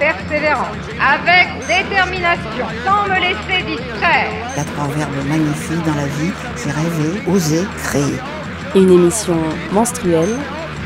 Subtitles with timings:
[0.00, 4.32] persévérance, avec détermination, sans me laisser distraire.
[4.52, 8.16] Il y a trois verbes magnifiques dans la vie, c'est rêver, oser, créer.
[8.74, 9.36] Une émission
[9.72, 10.36] menstruelle,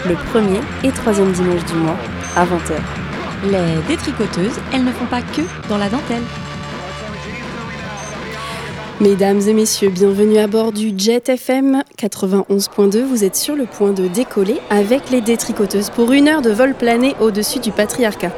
[0.06, 1.96] le premier et troisième dimanche du mois,
[2.36, 2.74] à 20h.
[3.44, 6.22] Les détricoteuses, elles ne font pas que dans la dentelle.
[9.00, 13.04] Mesdames et messieurs, bienvenue à bord du Jet FM 91.2.
[13.04, 16.74] Vous êtes sur le point de décoller avec les détricoteuses pour une heure de vol
[16.74, 18.30] plané au-dessus du patriarcat.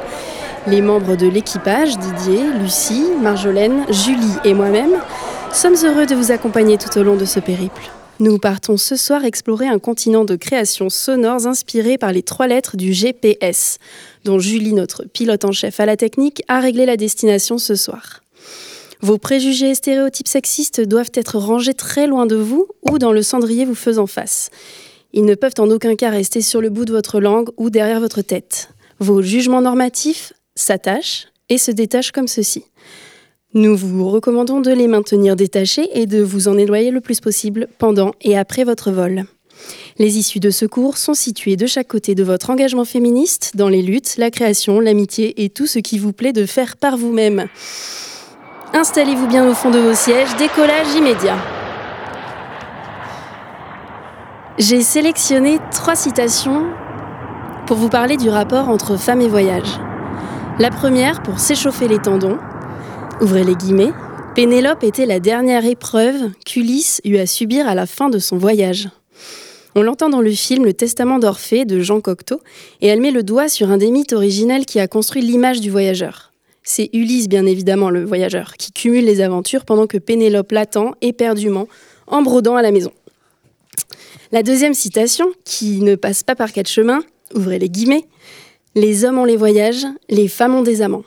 [0.67, 5.01] Les membres de l'équipage, Didier, Lucie, Marjolaine, Julie et moi-même,
[5.53, 7.89] sommes heureux de vous accompagner tout au long de ce périple.
[8.19, 12.75] Nous partons ce soir explorer un continent de créations sonores inspirées par les trois lettres
[12.75, 13.77] du GPS,
[14.25, 18.21] dont Julie, notre pilote en chef à la technique, a réglé la destination ce soir.
[18.99, 23.21] Vos préjugés et stéréotypes sexistes doivent être rangés très loin de vous ou dans le
[23.21, 24.49] cendrier vous faisant face.
[25.13, 28.01] Ils ne peuvent en aucun cas rester sur le bout de votre langue ou derrière
[28.01, 28.69] votre tête.
[28.99, 32.65] Vos jugements normatifs s'attachent et se détachent comme ceci.
[33.53, 37.67] Nous vous recommandons de les maintenir détachés et de vous en éloigner le plus possible
[37.77, 39.23] pendant et après votre vol.
[39.97, 43.81] Les issues de secours sont situées de chaque côté de votre engagement féministe dans les
[43.81, 47.47] luttes, la création, l'amitié et tout ce qui vous plaît de faire par vous-même.
[48.73, 51.37] Installez-vous bien au fond de vos sièges, décollage immédiat.
[54.59, 56.65] J'ai sélectionné trois citations
[57.65, 59.79] pour vous parler du rapport entre femme et voyage.
[60.59, 62.39] La première pour s'échauffer les tendons.
[63.21, 63.91] Ouvrez les guillemets.
[64.33, 68.89] Pénélope était la dernière épreuve qu'Ulysse eut à subir à la fin de son voyage.
[69.75, 72.41] On l'entend dans le film Le Testament d'Orphée de Jean Cocteau,
[72.81, 75.69] et elle met le doigt sur un des mythes originels qui a construit l'image du
[75.69, 76.33] voyageur.
[76.63, 81.67] C'est Ulysse, bien évidemment, le voyageur, qui cumule les aventures pendant que Pénélope l'attend éperdument,
[82.07, 82.91] en brodant à la maison.
[84.31, 87.03] La deuxième citation, qui ne passe pas par quatre chemins,
[87.35, 88.07] ouvrez les guillemets,
[88.77, 91.03] Les hommes ont les voyages, les femmes ont des amants.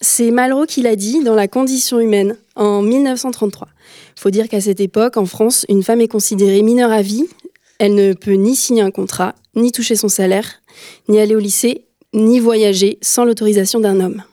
[0.00, 3.68] C'est Malraux qui l'a dit dans La condition humaine, en 1933.
[4.16, 7.26] Faut dire qu'à cette époque, en France, une femme est considérée mineure à vie.
[7.78, 10.62] Elle ne peut ni signer un contrat, ni toucher son salaire,
[11.08, 14.24] ni aller au lycée, ni voyager sans l'autorisation d'un homme.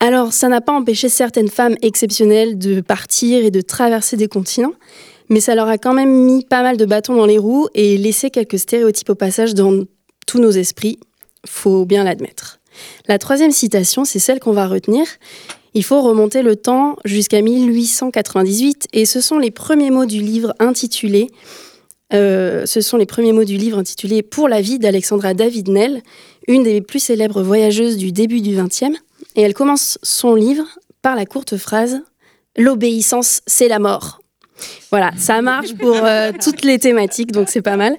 [0.00, 4.72] Alors, ça n'a pas empêché certaines femmes exceptionnelles de partir et de traverser des continents,
[5.28, 7.98] mais ça leur a quand même mis pas mal de bâtons dans les roues et
[7.98, 9.84] laissé quelques stéréotypes au passage dans
[10.26, 10.98] tous nos esprits,
[11.44, 12.60] faut bien l'admettre.
[13.08, 15.06] La troisième citation, c'est celle qu'on va retenir.
[15.74, 20.54] Il faut remonter le temps jusqu'à 1898 et ce sont les premiers mots du livre
[20.60, 21.28] intitulé
[22.12, 22.64] euh,
[24.30, 26.02] Pour la vie d'Alexandra David-Nell,
[26.46, 28.96] une des plus célèbres voyageuses du début du XXe.
[29.36, 30.64] Et elle commence son livre
[31.02, 32.02] par la courte phrase
[32.56, 34.20] L'obéissance, c'est la mort.
[34.90, 37.96] Voilà, ça marche pour euh, toutes les thématiques, donc c'est pas mal.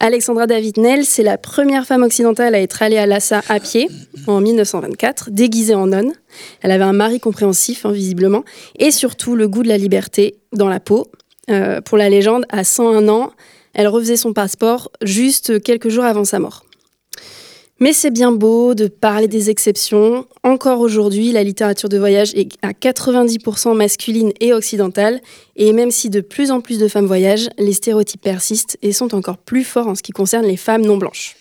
[0.00, 3.88] Alexandra David-Nell, c'est la première femme occidentale à être allée à Lhasa à pied
[4.26, 6.12] en 1924, déguisée en nonne.
[6.60, 8.44] Elle avait un mari compréhensif, hein, visiblement,
[8.78, 11.10] et surtout le goût de la liberté dans la peau.
[11.48, 13.32] Euh, pour la légende, à 101 ans,
[13.72, 16.65] elle refaisait son passeport juste quelques jours avant sa mort.
[17.78, 20.26] Mais c'est bien beau de parler des exceptions.
[20.42, 25.20] Encore aujourd'hui, la littérature de voyage est à 90% masculine et occidentale.
[25.56, 29.14] Et même si de plus en plus de femmes voyagent, les stéréotypes persistent et sont
[29.14, 31.36] encore plus forts en ce qui concerne les femmes non blanches.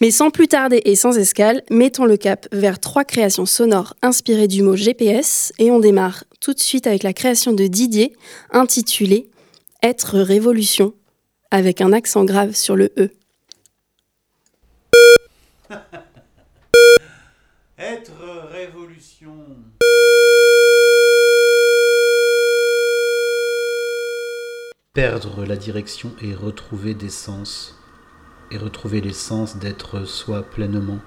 [0.00, 4.48] Mais sans plus tarder et sans escale, mettons le cap vers trois créations sonores inspirées
[4.48, 8.14] du mot GPS et on démarre tout de suite avec la création de Didier
[8.52, 9.28] intitulée
[9.82, 10.94] Être révolution
[11.50, 13.10] avec un accent grave sur le E.
[17.78, 19.46] Être révolution.
[24.94, 27.78] Perdre la direction et retrouver des sens,
[28.50, 31.00] et retrouver les sens d'être soi pleinement,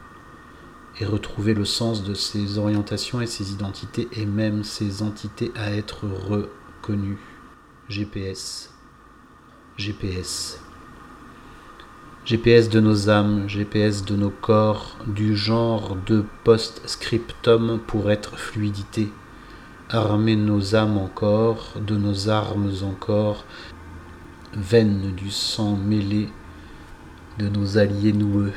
[1.00, 5.72] et retrouver le sens de ses orientations et ses identités, et même ses entités à
[5.72, 7.20] être reconnues.
[7.88, 8.74] GPS.
[9.78, 10.65] GPS.
[12.26, 19.10] GPS de nos âmes, GPS de nos corps, du genre de post-scriptum pour être fluidité.
[19.92, 23.46] Armer nos âmes encore, de nos armes encore,
[24.54, 26.30] veines du sang mêlé
[27.38, 28.54] de nos alliés noueux.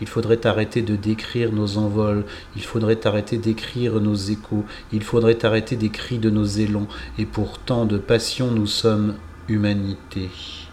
[0.00, 2.24] Il faudrait arrêter de décrire nos envols,
[2.56, 7.26] il faudrait arrêter d'écrire nos échos, il faudrait arrêter des cris de nos élans, et
[7.26, 9.14] pour tant de passion nous sommes
[9.48, 10.65] humanité.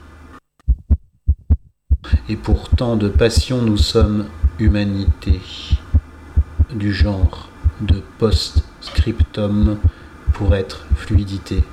[2.30, 4.26] Et pour tant de passion nous sommes
[4.58, 5.42] humanité,
[6.74, 7.50] du genre
[7.82, 9.78] de post-scriptum
[10.32, 11.64] pour être fluidité.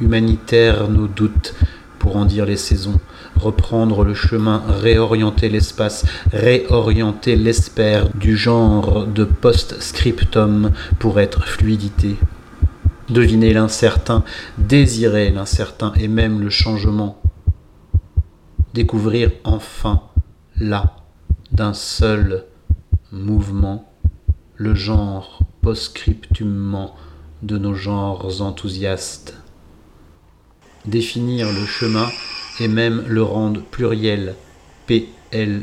[0.00, 1.54] Humanitaire nos doutes
[1.98, 2.98] pour en dire les saisons,
[3.36, 12.16] reprendre le chemin, réorienter l'espace, réorienter l'espère du genre de post-scriptum pour être fluidité.
[13.10, 14.24] Deviner l'incertain,
[14.56, 17.21] désirer l'incertain et même le changement.
[18.74, 20.02] Découvrir enfin,
[20.58, 20.96] là,
[21.50, 22.46] d'un seul
[23.10, 23.92] mouvement,
[24.56, 26.94] le genre post-scriptumement
[27.42, 29.36] de nos genres enthousiastes.
[30.86, 32.08] Définir le chemin
[32.60, 34.34] et même le rendre pluriel
[34.86, 35.62] P-L-U-R-I-A-I-L-E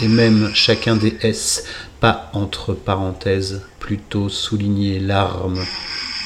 [0.00, 1.64] et même chacun des S,
[2.00, 5.60] pas entre parenthèses, plutôt souligner l'arme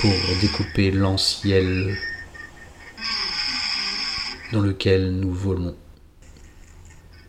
[0.01, 1.97] pour découper l'anciel
[4.53, 5.77] dans lequel nous volons,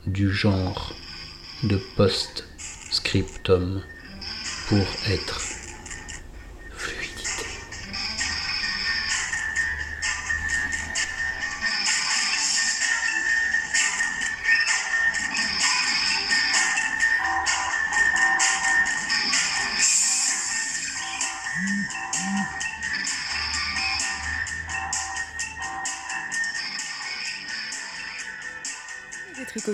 [0.05, 0.93] du genre
[1.63, 3.81] de post-scriptum
[4.67, 5.56] pour être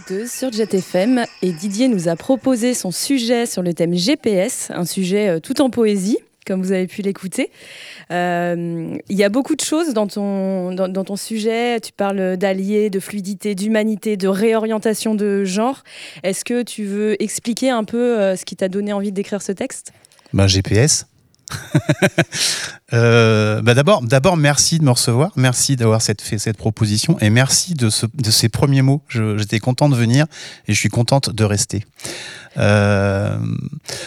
[0.04, 4.86] tricoteuse sur JetFM et Didier nous a proposé son sujet sur le thème GPS, un
[4.86, 7.52] sujet euh, tout en poésie, comme vous avez pu l'écouter.
[8.12, 11.80] Euh, il y a beaucoup de choses dans ton, dans, ton sujet.
[11.80, 15.84] Tu parles d'alliés, de fluidité, d'humanité, de réorientation de genre.
[16.24, 19.52] Est-ce que tu veux expliquer un peu euh, ce qui t'a donné envie d'écrire ce
[19.52, 19.92] texte?
[20.34, 21.06] Ben, GPS.
[22.94, 27.32] Euh, bah d'abord, d'abord, merci de me recevoir, merci d'avoir cette, fait cette proposition et
[27.32, 29.02] merci de, ce, de ces premiers mots.
[29.10, 30.28] J'étais content de venir
[30.68, 31.86] et je suis contente de rester.
[32.58, 33.36] Euh,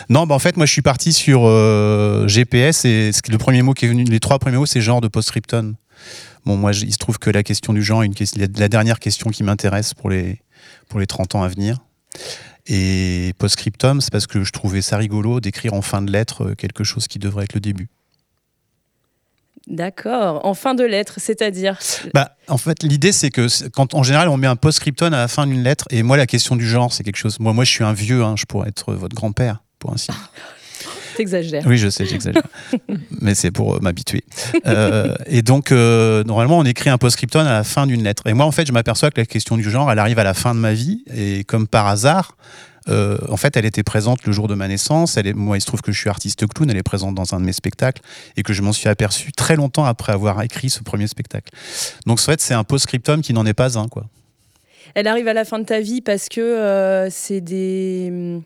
[0.08, 3.74] non, bah en fait, moi, je suis parti sur euh, GPS et le premier mot
[3.74, 5.74] qui est venu, les trois premiers mots, c'est genre de post-scriptum.
[6.44, 9.42] Bon, moi, il se trouve que la question du genre est la dernière question qui
[9.42, 10.40] m'intéresse pour les,
[10.88, 11.78] pour les 30 ans à venir.
[12.66, 16.84] Et post-scriptum, c'est parce que je trouvais ça rigolo d'écrire en fin de lettre quelque
[16.84, 17.88] chose qui devrait être le début.
[19.66, 21.78] D'accord, en fin de lettre, c'est-à-dire
[22.14, 25.28] bah, En fait, l'idée, c'est que quand en général, on met un post-scriptum à la
[25.28, 27.40] fin d'une lettre, et moi, la question du genre, c'est quelque chose.
[27.40, 30.30] Moi, moi, je suis un vieux, hein, je pourrais être votre grand-père, pour ainsi dire.
[31.16, 31.62] T'exagères.
[31.66, 32.42] Oui, je sais, j'exagère.
[33.20, 34.22] Mais c'est pour euh, m'habituer.
[34.66, 38.26] Euh, et donc, euh, normalement, on écrit un post-scriptum à la fin d'une lettre.
[38.26, 40.34] Et moi, en fait, je m'aperçois que la question du genre, elle arrive à la
[40.34, 41.04] fin de ma vie.
[41.14, 42.36] Et comme par hasard,
[42.88, 45.16] euh, en fait, elle était présente le jour de ma naissance.
[45.16, 46.70] Elle est, moi, il se trouve que je suis artiste clown.
[46.70, 48.02] Elle est présente dans un de mes spectacles
[48.36, 51.50] et que je m'en suis aperçu très longtemps après avoir écrit ce premier spectacle.
[52.06, 54.06] Donc, en fait, c'est un post-scriptum qui n'en est pas un, quoi.
[54.94, 58.40] Elle arrive à la fin de ta vie parce que euh, c'est des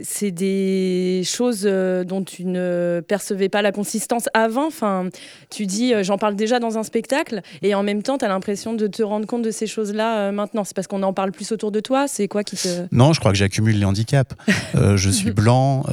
[0.00, 4.66] c'est des choses euh, dont tu ne percevais pas la consistance avant.
[4.66, 5.08] Enfin,
[5.50, 8.28] tu dis, euh, j'en parle déjà dans un spectacle, et en même temps, tu as
[8.28, 10.64] l'impression de te rendre compte de ces choses-là euh, maintenant.
[10.64, 12.86] C'est parce qu'on en parle plus autour de toi C'est quoi qui te.
[12.90, 14.34] Non, je crois que j'accumule les handicaps.
[14.74, 15.84] je suis blanc,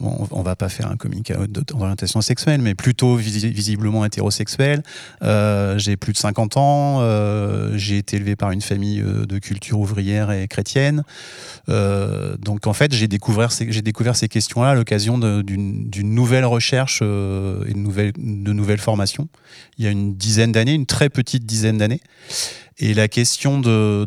[0.00, 4.82] on, va pas faire un comic d'orientation sexuelle, mais plutôt visiblement hétérosexuel.
[5.22, 10.48] j'ai plus de 50 ans, j'ai été élevé par une famille de culture ouvrière et
[10.48, 11.04] chrétienne.
[11.68, 18.52] donc en fait, j'ai découvert ces, questions-là à l'occasion d'une, nouvelle recherche euh, et de
[18.52, 19.28] nouvelles, formations.
[19.76, 22.00] Il y a une dizaine d'années, une très petite dizaine d'années.
[22.78, 24.06] Et la question de,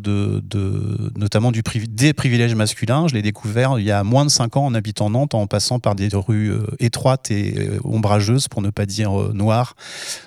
[1.18, 4.74] notamment des privilèges masculins, je l'ai découvert il y a moins de cinq ans en
[4.74, 8.86] habitant Nantes, en passant par des rues euh, étroites et euh, ombrageuses, pour ne pas
[8.86, 9.76] dire noires,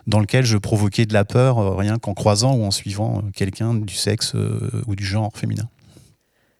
[0.06, 3.94] dans lesquelles je provoquais de la peur rien qu'en croisant ou en suivant quelqu'un du
[3.94, 4.34] sexe
[4.86, 5.70] ou du genre féminin.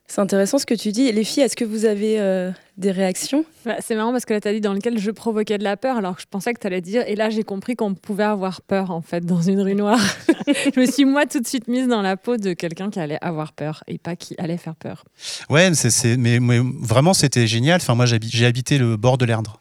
[0.08, 1.10] C'est intéressant ce que tu dis.
[1.10, 3.44] Les filles, est-ce que vous avez euh, des réactions?
[3.64, 5.76] Bah, C'est marrant parce que là, tu as dit dans lequel je provoquais de la
[5.76, 7.02] peur, alors que je pensais que tu allais dire.
[7.08, 10.00] Et là, j'ai compris qu'on pouvait avoir peur, en fait, dans une rue noire.
[10.46, 13.18] je me suis, moi, tout de suite mise dans la peau de quelqu'un qui allait
[13.20, 15.04] avoir peur et pas qui allait faire peur.
[15.50, 16.38] Ouais, c'est, mais,
[16.80, 17.80] vraiment, c'était génial.
[17.82, 19.60] Enfin, moi, j'ai habité le bord de l'Erdre.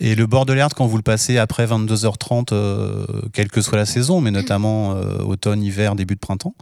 [0.00, 3.78] Et le bord de l'Erdre, quand vous le passez après 22h30, euh, quelle que soit
[3.78, 6.54] la saison, mais notamment euh, automne, hiver, début de printemps,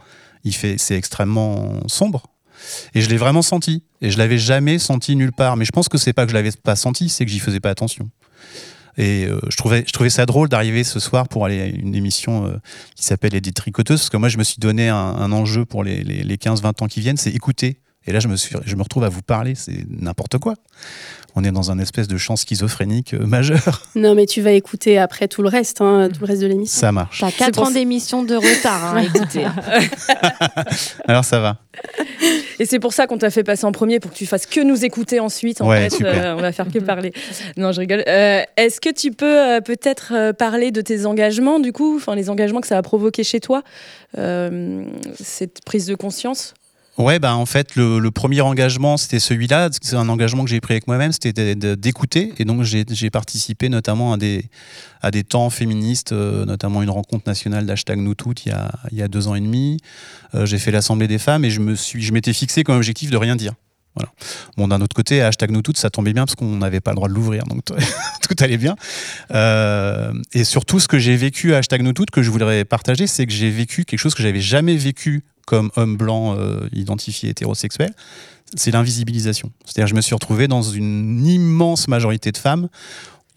[0.43, 2.23] il fait, c'est extrêmement sombre.
[2.93, 3.83] Et je l'ai vraiment senti.
[4.01, 5.57] Et je l'avais jamais senti nulle part.
[5.57, 7.59] Mais je pense que c'est pas que je l'avais pas senti, c'est que j'y faisais
[7.59, 8.09] pas attention.
[8.97, 11.93] Et euh, je, trouvais, je trouvais ça drôle d'arriver ce soir pour aller à une
[11.93, 12.57] émission euh,
[12.95, 15.83] qui s'appelle Les Détricoteuses, parce que moi, je me suis donné un, un enjeu pour
[15.83, 17.79] les, les, les 15-20 ans qui viennent, c'est écouter.
[18.07, 20.55] Et là, je me, suis, je me retrouve à vous parler, c'est n'importe quoi.
[21.35, 23.83] On est dans un espèce de champ schizophrénique euh, majeur.
[23.95, 26.79] Non, mais tu vas écouter après tout le reste, hein, tout le reste de l'émission.
[26.79, 27.19] Ça marche.
[27.19, 29.45] T'as 4 ans d'émission de retard, hein, écoutez.
[31.07, 31.57] Alors ça va.
[32.59, 34.61] Et c'est pour ça qu'on t'a fait passer en premier pour que tu fasses que
[34.61, 35.61] nous écouter ensuite.
[35.61, 36.03] En Ouais, fait.
[36.03, 37.13] Euh, on va faire que parler.
[37.55, 38.03] Non, je rigole.
[38.07, 42.29] Euh, Est-ce que tu peux euh, peut-être parler de tes engagements, du coup, enfin les
[42.29, 43.63] engagements que ça a provoqué chez toi,
[44.15, 46.53] cette prise de conscience?
[46.97, 49.69] Ouais, bah en fait, le, premier engagement, c'était celui-là.
[49.81, 52.33] C'est un engagement que j'ai pris avec moi-même, c'était d'écouter.
[52.39, 54.45] Et donc, j'ai participé notamment à des,
[55.01, 58.71] à des temps féministes, euh, notamment une rencontre nationale d'hashtag Nous Toutes il y a,
[58.91, 59.77] il y a deux ans et demi.
[60.33, 63.53] Euh, j'ai fait l'Assemblée des femmes et je m'étais fixé comme objectif de rien dire.
[63.97, 64.11] Voilà.
[64.57, 66.95] Bon, d'un autre côté, hashtag Nous Toutes, ça tombait bien parce qu'on n'avait pas le
[66.95, 67.75] droit de l'ouvrir, donc tout,
[68.27, 68.75] tout allait bien.
[69.33, 73.07] Euh, et surtout, ce que j'ai vécu à hashtag Nous Toutes, que je voudrais partager,
[73.07, 77.29] c'est que j'ai vécu quelque chose que j'avais jamais vécu comme homme blanc euh, identifié
[77.29, 77.91] hétérosexuel,
[78.55, 79.49] c'est l'invisibilisation.
[79.65, 82.67] C'est-à-dire, je me suis retrouvé dans une immense majorité de femmes.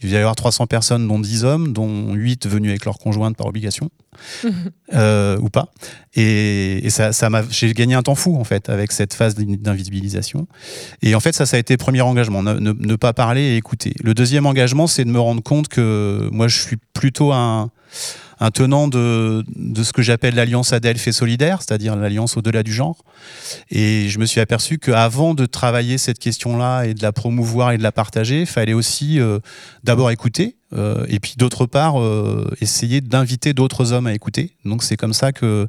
[0.03, 3.37] Il va y avoir 300 personnes, dont 10 hommes, dont 8 venus avec leur conjointe
[3.37, 3.91] par obligation,
[4.95, 5.69] euh, ou pas.
[6.15, 9.35] Et, et ça, ça m'a, j'ai gagné un temps fou, en fait, avec cette phase
[9.35, 10.47] d'in- d'invisibilisation.
[11.03, 13.43] Et en fait, ça, ça a été le premier engagement, ne, ne- ne pas parler
[13.43, 13.93] et écouter.
[14.03, 17.71] Le deuxième engagement, c'est de me rendre compte que moi, je suis plutôt un
[18.41, 22.73] un tenant de, de ce que j'appelle l'alliance Adelphes et solidaire, c'est-à-dire l'alliance au-delà du
[22.73, 23.05] genre.
[23.71, 27.79] Et je me suis aperçu qu'avant de travailler cette question-là et de la promouvoir et
[27.79, 29.41] de la partager, il fallait aussi euh,
[29.85, 34.57] d'abord écouter, euh, et puis d'autre part, euh, essayer d'inviter d'autres hommes à écouter.
[34.65, 35.69] Donc c'est comme ça que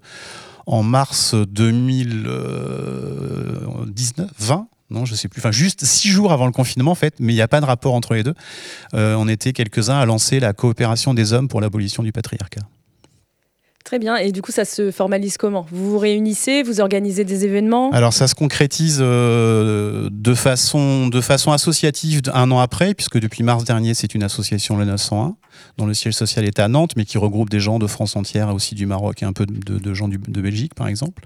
[0.65, 5.39] en mars 2019, 20, non, je sais plus.
[5.39, 7.65] Enfin, juste six jours avant le confinement, en fait, mais il n'y a pas de
[7.65, 8.35] rapport entre les deux.
[8.93, 12.61] Euh, on était quelques-uns à lancer la coopération des hommes pour l'abolition du patriarcat.
[13.83, 14.15] Très bien.
[14.17, 15.65] Et du coup, ça se formalise comment?
[15.71, 17.89] Vous vous réunissez, vous organisez des événements?
[17.91, 23.43] Alors ça se concrétise euh, de, façon, de façon associative un an après, puisque depuis
[23.43, 25.35] mars dernier, c'est une association, le 901,
[25.77, 28.49] dont le siège social est à Nantes, mais qui regroupe des gens de France entière,
[28.49, 31.23] et aussi du Maroc et un peu de, de gens du- de Belgique, par exemple.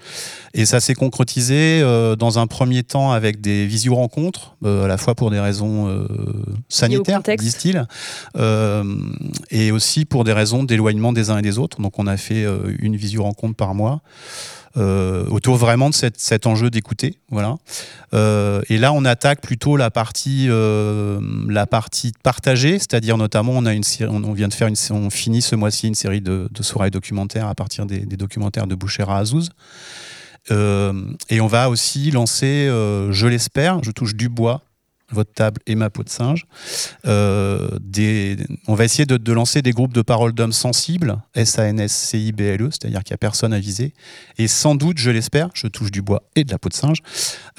[0.54, 4.98] Et ça s'est concrétisé euh, dans un premier temps avec des visio-rencontres, euh, à la
[4.98, 6.08] fois pour des raisons euh,
[6.70, 7.86] sanitaires, disent-ils,
[9.52, 11.82] et aussi pour des raisons d'éloignement des uns et des autres.
[11.82, 12.46] Donc on a fait
[12.80, 14.02] une visio-rencontre par mois.
[14.78, 17.56] Euh, autour vraiment de cet enjeu d'écouter, voilà.
[18.14, 23.66] Euh, et là, on attaque plutôt la partie, euh, la partie partagée, c'est-à-dire notamment, on
[23.66, 26.64] a une on, vient de faire une, on finit ce mois-ci une série de, de
[26.64, 29.50] soirées documentaires à partir des, documentaires de Bouchera Azouz.
[30.52, 30.94] Euh,
[31.30, 34.62] et on va aussi lancer, je l'espère, je touche du bois,
[35.12, 36.46] votre table et ma peau de singe.
[37.06, 37.78] Euh,
[38.68, 43.16] on va essayer de, lancer des groupes de parole d'hommes sensibles, S-A-N-S-C-I-B-L-E, c'est-à-dire qu'il n'y
[43.16, 43.94] a personne à viser.
[44.38, 47.00] Et sans doute, je l'espère, je touche du bois et de la peau de singe,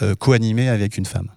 [0.02, 1.28] euh, co-animé avec une femme.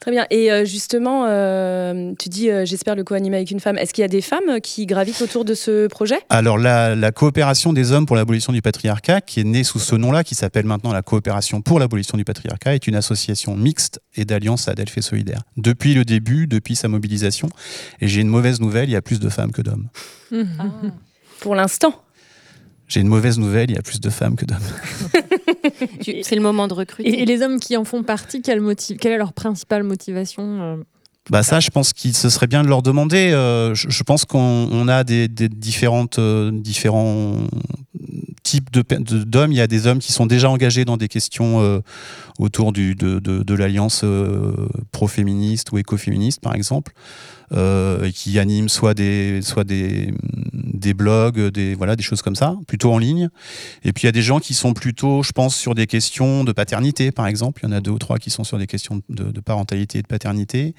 [0.00, 0.26] Très bien.
[0.30, 3.76] Et euh, justement, euh, tu dis, euh, j'espère le co-animer avec une femme.
[3.78, 6.18] Est-ce qu'il y a des femmes qui gravitent autour de ce projet?
[6.28, 9.96] Alors la, la coopération des hommes pour l'abolition du patriarcat, qui est née sous ce
[9.96, 14.24] nom-là, qui s'appelle maintenant la coopération pour l'abolition du patriarcat, est une association mixte et
[14.24, 15.40] d'alliance Adelphes et solidaire.
[15.56, 17.48] Depuis le début, depuis sa mobilisation,
[18.00, 19.88] et j'ai une mauvaise nouvelle, il y a plus de femmes que d'hommes.
[21.40, 22.02] Pour l'instant.
[22.88, 24.58] J'ai une mauvaise nouvelle, il y a plus de femmes que d'hommes.
[26.22, 27.08] C'est le moment de recruter.
[27.08, 30.62] Et, et les hommes qui en font partie, quelle, motive, quelle est leur principale motivation
[30.62, 30.76] euh,
[31.28, 33.30] Bah ça, je pense qu'il ce serait bien de leur demander.
[33.32, 37.36] Euh, je, je pense qu'on on a des, des différentes, euh, différents
[38.42, 39.52] types d'hommes.
[39.52, 41.80] Il y a des hommes qui sont déjà engagés dans des questions euh,
[42.38, 46.92] autour du, de, de, de l'alliance euh, pro-féministe ou écoféministe, par exemple,
[48.14, 50.12] qui animent soit des, soit des,
[50.78, 53.28] des blogs, des, voilà, des choses comme ça, plutôt en ligne.
[53.84, 56.44] Et puis il y a des gens qui sont plutôt, je pense, sur des questions
[56.44, 57.62] de paternité, par exemple.
[57.62, 60.02] Il y en a deux ou trois qui sont sur des questions de, parentalité et
[60.02, 60.74] de paternité.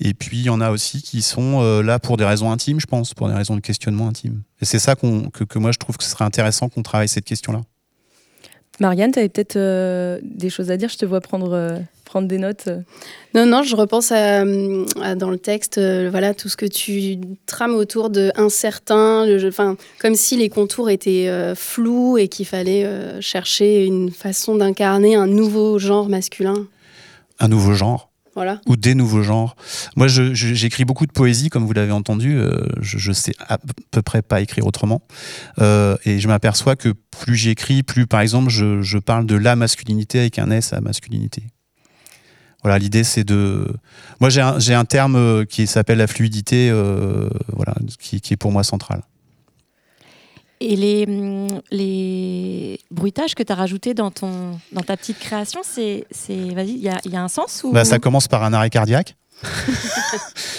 [0.00, 2.80] Et puis, il y en a aussi qui sont euh, là pour des raisons intimes,
[2.80, 4.42] je pense, pour des raisons de questionnement intime.
[4.60, 7.24] Et c'est ça que, que moi, je trouve que ce serait intéressant qu'on travaille cette
[7.24, 7.62] question-là.
[8.80, 10.88] Marianne, tu avais peut-être euh, des choses à dire?
[10.88, 12.68] Je te vois prendre, euh, prendre des notes.
[13.34, 14.40] Non, non, je repense à,
[15.02, 19.38] à- dans le texte, euh, voilà, tout ce que tu trames autour de incertain, le
[19.38, 24.10] jeu- enfin, comme si les contours étaient euh, flous et qu'il fallait euh, chercher une
[24.10, 26.66] façon d'incarner un nouveau genre masculin.
[27.38, 28.60] Un nouveau genre Voilà.
[28.66, 29.56] ou des nouveaux genres.
[29.96, 32.38] Moi, je- je- j'écris beaucoup de poésie, comme vous l'avez entendu.
[32.38, 33.58] euh, je, je sais à
[33.90, 35.02] peu près pas écrire autrement.
[35.60, 39.56] Euh, et je m'aperçois que plus j'écris, plus, par exemple, je, je parle de la
[39.56, 41.42] masculinité avec un S à masculinité.
[42.66, 43.64] Voilà, l'idée c'est de.
[44.18, 44.40] Moi j'ai
[44.74, 49.02] un, terme euh, qui s'appelle la fluidité, euh, voilà, qui, qui est pour moi central.
[50.58, 51.06] Et les,
[51.70, 56.78] les bruitages que tu as rajoutés dans, ton, dans ta petite création, c'est, vas-y, il
[56.82, 57.70] y a, il y a un sens ou...
[57.70, 59.14] Bah, ça commence par un arrêt cardiaque.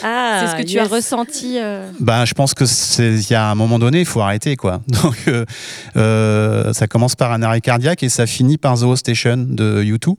[0.03, 1.57] Ah, c'est ce que tu as ressenti.
[1.57, 4.55] euh, Ben, je pense que c'est il y a un moment donné, il faut arrêter
[4.55, 4.81] quoi.
[4.87, 5.43] Donc euh,
[5.95, 10.15] euh, ça commence par un arrêt cardiaque et ça finit par The Station de U2.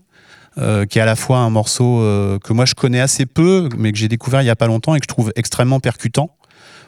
[0.58, 3.68] Euh, qui est à la fois un morceau euh, que moi je connais assez peu,
[3.76, 6.36] mais que j'ai découvert il y a pas longtemps et que je trouve extrêmement percutant.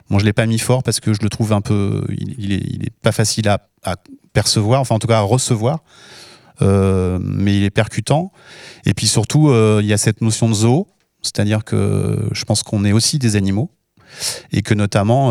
[0.09, 2.85] Bon, je l'ai pas mis fort parce que je le trouve un peu, il, il
[2.85, 3.59] est, pas facile à,
[4.33, 5.81] percevoir, enfin en tout cas à recevoir,
[6.63, 8.33] Euh, mais il est percutant.
[8.85, 9.51] Et puis surtout,
[9.81, 10.89] il y a cette notion de zoo,
[11.23, 13.71] c'est-à-dire que je pense qu'on est aussi des animaux
[14.53, 15.31] et que notamment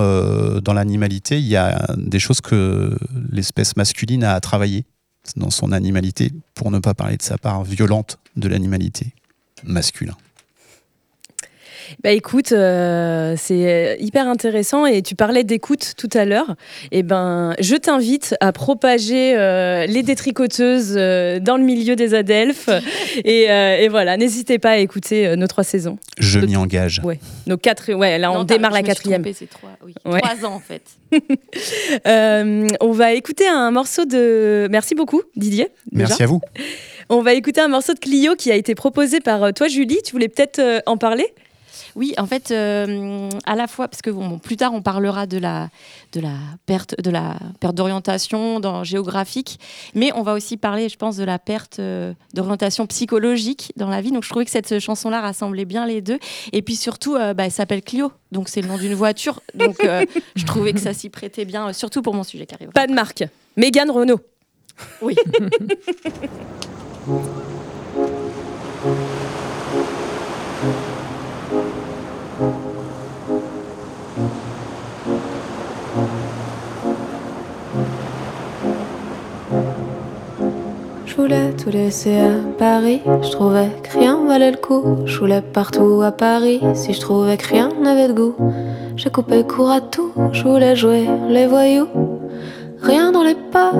[0.61, 2.97] dans l'animalité, il y a des choses que
[3.31, 4.85] l'espèce masculine a à travailler
[5.37, 9.13] dans son animalité, pour ne pas parler de sa part violente de l'animalité
[9.63, 10.15] masculin.
[12.03, 16.55] Bah écoute, euh, c'est hyper intéressant et tu parlais d'écoute tout à l'heure.
[16.91, 22.69] Et ben, je t'invite à propager euh, les détricoteuses euh, dans le milieu des adelphes.
[23.25, 25.97] et, euh, et voilà, n'hésitez pas à écouter euh, nos trois saisons.
[26.17, 27.01] Je m'y engage.
[27.03, 27.91] Ouais, nos quatre.
[27.93, 29.23] Ouais, là on non, démarre la quatrième.
[29.33, 29.93] c'est trois, oui.
[30.05, 30.21] Ouais.
[30.21, 30.81] Trois ans en fait.
[32.07, 34.67] Euh, on va écouter un morceau de.
[34.71, 35.69] Merci beaucoup, Didier.
[35.91, 36.07] déjà.
[36.07, 36.41] Merci à vous.
[37.09, 39.97] On va écouter un morceau de Clio qui a été proposé par euh, toi, Julie.
[40.03, 41.25] Tu voulais peut-être euh, en parler?
[41.99, 45.37] Oui, en fait, euh, à la fois, parce que bon, plus tard on parlera de
[45.37, 45.67] la,
[46.13, 49.59] de la perte de la perte d'orientation dans, géographique,
[49.95, 53.99] mais on va aussi parler, je pense, de la perte euh, d'orientation psychologique dans la
[53.99, 54.13] vie.
[54.13, 56.19] Donc je trouvais que cette chanson-là rassemblait bien les deux.
[56.53, 59.41] Et puis surtout, euh, bah, elle s'appelle Clio, donc c'est le nom d'une voiture.
[59.53, 60.05] Donc euh,
[60.37, 62.69] je trouvais que ça s'y prêtait bien, euh, surtout pour mon sujet qui arrive.
[62.69, 63.25] Pas de marque.
[63.57, 64.21] Mégane Renault.
[65.01, 65.17] Oui.
[81.19, 84.83] voulais tout laisser à Paris, je trouvais que rien valait le coup.
[85.05, 88.35] Je voulais partout à Paris, si je trouvais que rien n'avait de goût.
[88.95, 91.87] J'ai coupé court à tout, je voulais jouer les voyous.
[92.81, 93.71] Rien dans les pas,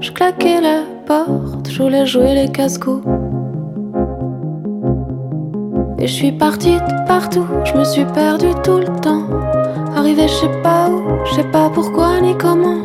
[0.00, 3.06] je claquais la porte, je voulais jouer les casse-coups.
[5.98, 9.24] Et je suis partie de partout, je me suis perdue tout le temps.
[9.94, 12.80] Arrivé je sais pas où, je sais pas pourquoi ni comment.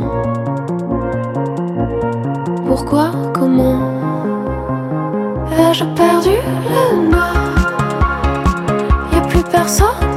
[2.67, 3.90] Pourquoi, comment?
[5.51, 6.37] Ai-je perdu
[6.69, 7.51] le nord.
[9.11, 10.10] Y a plus personne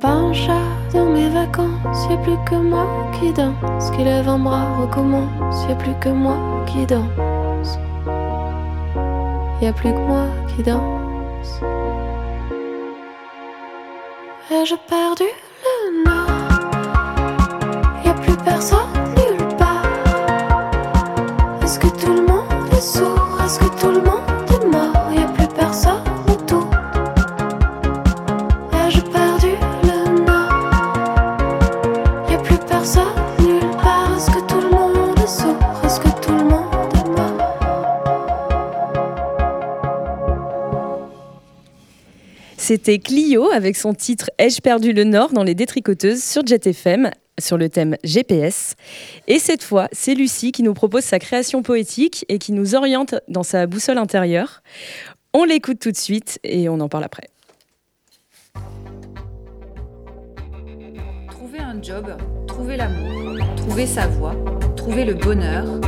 [0.00, 2.86] pas un chat dans mes vacances, y a plus que moi
[3.18, 3.90] qui danse.
[3.92, 7.78] Qui lève un bras, recommence, y a plus que moi qui danse.
[9.62, 11.60] Y a plus que moi qui danse.
[14.50, 15.24] Ai-je perdu
[15.64, 16.26] le nord
[18.04, 19.82] Y a plus personne nulle part.
[21.62, 23.38] Est-ce que tout le monde est sourd?
[23.44, 24.35] Est-ce que tout le monde
[42.66, 47.12] C'était Clio avec son titre Ai-je perdu le Nord dans les détricoteuses sur Jet FM
[47.38, 48.74] sur le thème GPS.
[49.28, 53.14] Et cette fois, c'est Lucie qui nous propose sa création poétique et qui nous oriente
[53.28, 54.64] dans sa boussole intérieure.
[55.32, 57.28] On l'écoute tout de suite et on en parle après.
[61.30, 62.16] Trouver un job,
[62.48, 64.34] trouver l'amour, trouver sa voie,
[64.74, 65.80] trouver le bonheur,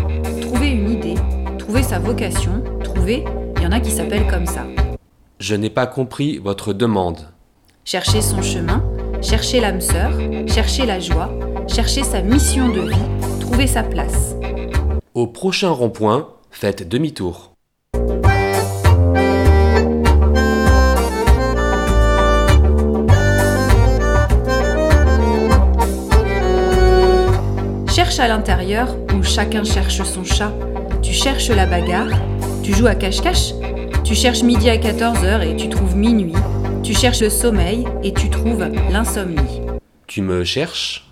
[0.43, 1.17] trouver une idée,
[1.59, 3.25] trouver sa vocation, trouver,
[3.57, 4.65] il y en a qui s'appellent comme ça.
[5.41, 7.29] Je n'ai pas compris votre demande.
[7.85, 8.83] Chercher son chemin,
[9.23, 10.11] chercher l'âme sœur,
[10.49, 11.31] chercher la joie,
[11.69, 14.35] chercher sa mission de vie, trouver sa place.
[15.15, 17.53] Au prochain rond-point, faites demi-tour.
[27.95, 30.53] Cherche à l'intérieur où chacun cherche son chat.
[31.01, 32.11] Tu cherches la bagarre,
[32.65, 33.53] tu joues à cache-cache,
[34.05, 36.33] tu cherches midi à 14h et tu trouves minuit.
[36.83, 39.61] Tu cherches le sommeil et tu trouves l'insomnie.
[40.07, 41.05] Tu me cherches?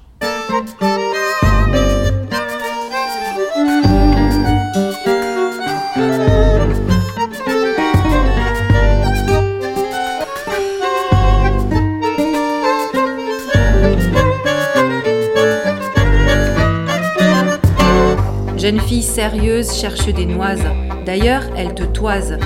[18.57, 20.65] Jeune fille sérieuse cherche des noises.
[21.05, 22.37] D'ailleurs, elle te toise.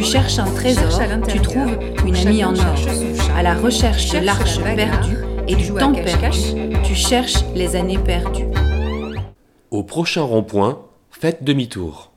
[0.00, 2.74] Tu cherches un trésor, tu trouves une amie en or.
[3.36, 6.38] À la recherche de l'arche perdue et du temps perdu,
[6.82, 8.46] tu cherches les années perdues.
[9.70, 12.12] Au prochain rond-point, faites demi-tour.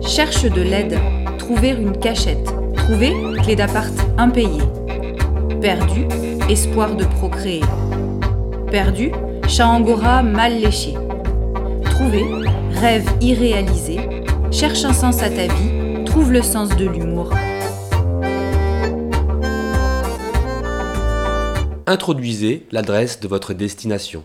[0.00, 0.98] Cherche de l'aide,
[1.36, 3.12] trouver une cachette, trouver
[3.46, 4.64] clé d'appart impayée.
[5.60, 6.08] Perdu,
[6.50, 7.62] espoir de procréer.
[8.72, 9.12] Perdu,
[9.46, 10.94] chat angora mal léché.
[11.84, 12.24] Trouver,
[12.72, 14.00] rêve irréalisé.
[14.50, 17.30] Cherche un sens à ta vie, trouve le sens de l'humour.
[21.86, 24.24] Introduisez l'adresse de votre destination.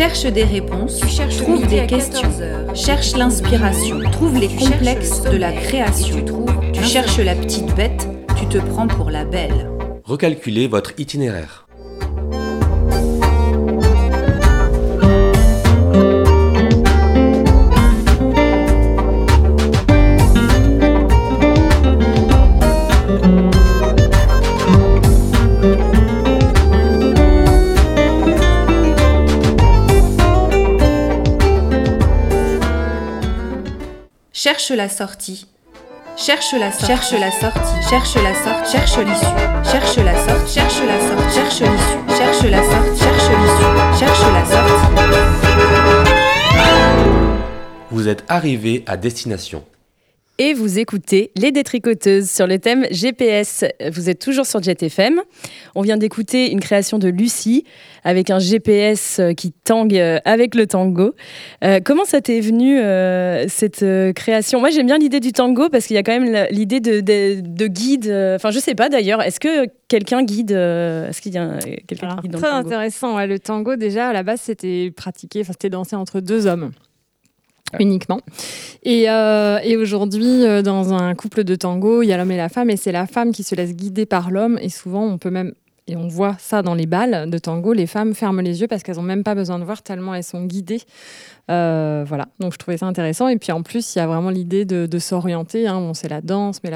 [0.00, 0.98] Cherche des réponses,
[1.36, 2.30] trouve des questions,
[2.74, 6.24] cherche l'inspiration, trouve les complexes de la création.
[6.72, 8.08] Tu cherches la petite bête,
[8.38, 9.70] tu te prends pour la belle.
[10.04, 11.66] Recalculez votre itinéraire.
[34.60, 35.46] Cherche la sortie.
[36.18, 36.86] Cherche la sortie.
[36.86, 37.88] Cherche la sortie.
[37.88, 38.70] Cherche la sortie.
[38.70, 39.24] Cherche l'issue.
[39.64, 40.52] Cherche la sortie.
[40.52, 41.34] Cherche la sortie.
[41.34, 41.98] Cherche l'issue.
[42.18, 43.00] Cherche la sortie.
[43.00, 43.72] Cherche l'issue.
[43.98, 44.84] Cherche la sortie.
[47.90, 49.64] Vous êtes arrivé à destination.
[50.42, 53.62] Et vous écoutez Les Détricoteuses sur le thème GPS.
[53.92, 55.20] Vous êtes toujours sur Jet FM.
[55.74, 57.64] On vient d'écouter une création de Lucie
[58.04, 61.14] avec un GPS qui tangue avec le tango.
[61.62, 64.60] Euh, comment ça t'est venu euh, cette euh, création?
[64.60, 67.42] Moi j'aime bien l'idée du tango parce qu'il y a quand même l'idée de, de,
[67.42, 68.06] de, guide.
[68.06, 69.20] Enfin je sais pas d'ailleurs.
[69.20, 72.66] Est-ce que quelqu'un guide Est-ce qu'il y a quelqu'un qui guide dans Très le tango?
[72.66, 73.16] intéressant.
[73.16, 76.70] Ouais, le tango déjà à la base c'était pratiqué, enfin c'était dansé entre deux hommes
[77.78, 78.20] uniquement.
[78.82, 82.48] Et, euh, aujourd'hui, euh, dans un couple de tango, il y a l'homme et la
[82.48, 84.58] femme, et c'est la femme qui se laisse guider par l'homme.
[84.60, 85.52] Et souvent, on peut même,
[85.86, 88.82] et on voit ça dans les balles de tango, les femmes ferment les yeux parce
[88.82, 90.82] qu'elles n'ont même pas besoin de voir tellement elles sont guidées.
[91.50, 93.28] Euh, voilà, donc je trouvais ça intéressant.
[93.28, 95.66] Et puis en plus, il y a vraiment l'idée de, s'orienter.
[95.66, 95.92] Hein.
[95.94, 96.70] C'est la danse, mais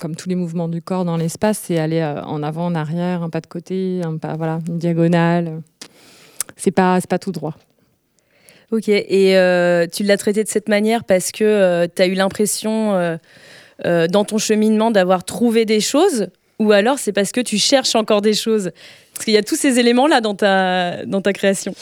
[0.00, 3.30] comme tous les mouvements du corps dans l'espace, c'est aller en avant, en arrière, un
[3.30, 5.62] pas de côté, un pas, voilà, une diagonale.
[6.56, 7.56] C'est pas, c'est pas tout droit.
[8.72, 12.14] Ok, et euh, tu l'as traité de cette manière parce que euh, tu as eu
[12.14, 13.16] l'impression euh,
[13.84, 17.94] euh, dans ton cheminement d'avoir trouvé des choses ou alors c'est parce que tu cherches
[17.94, 18.70] encore des choses?
[19.12, 21.74] Parce qu'il y a tous ces éléments-là dans ta, dans ta création.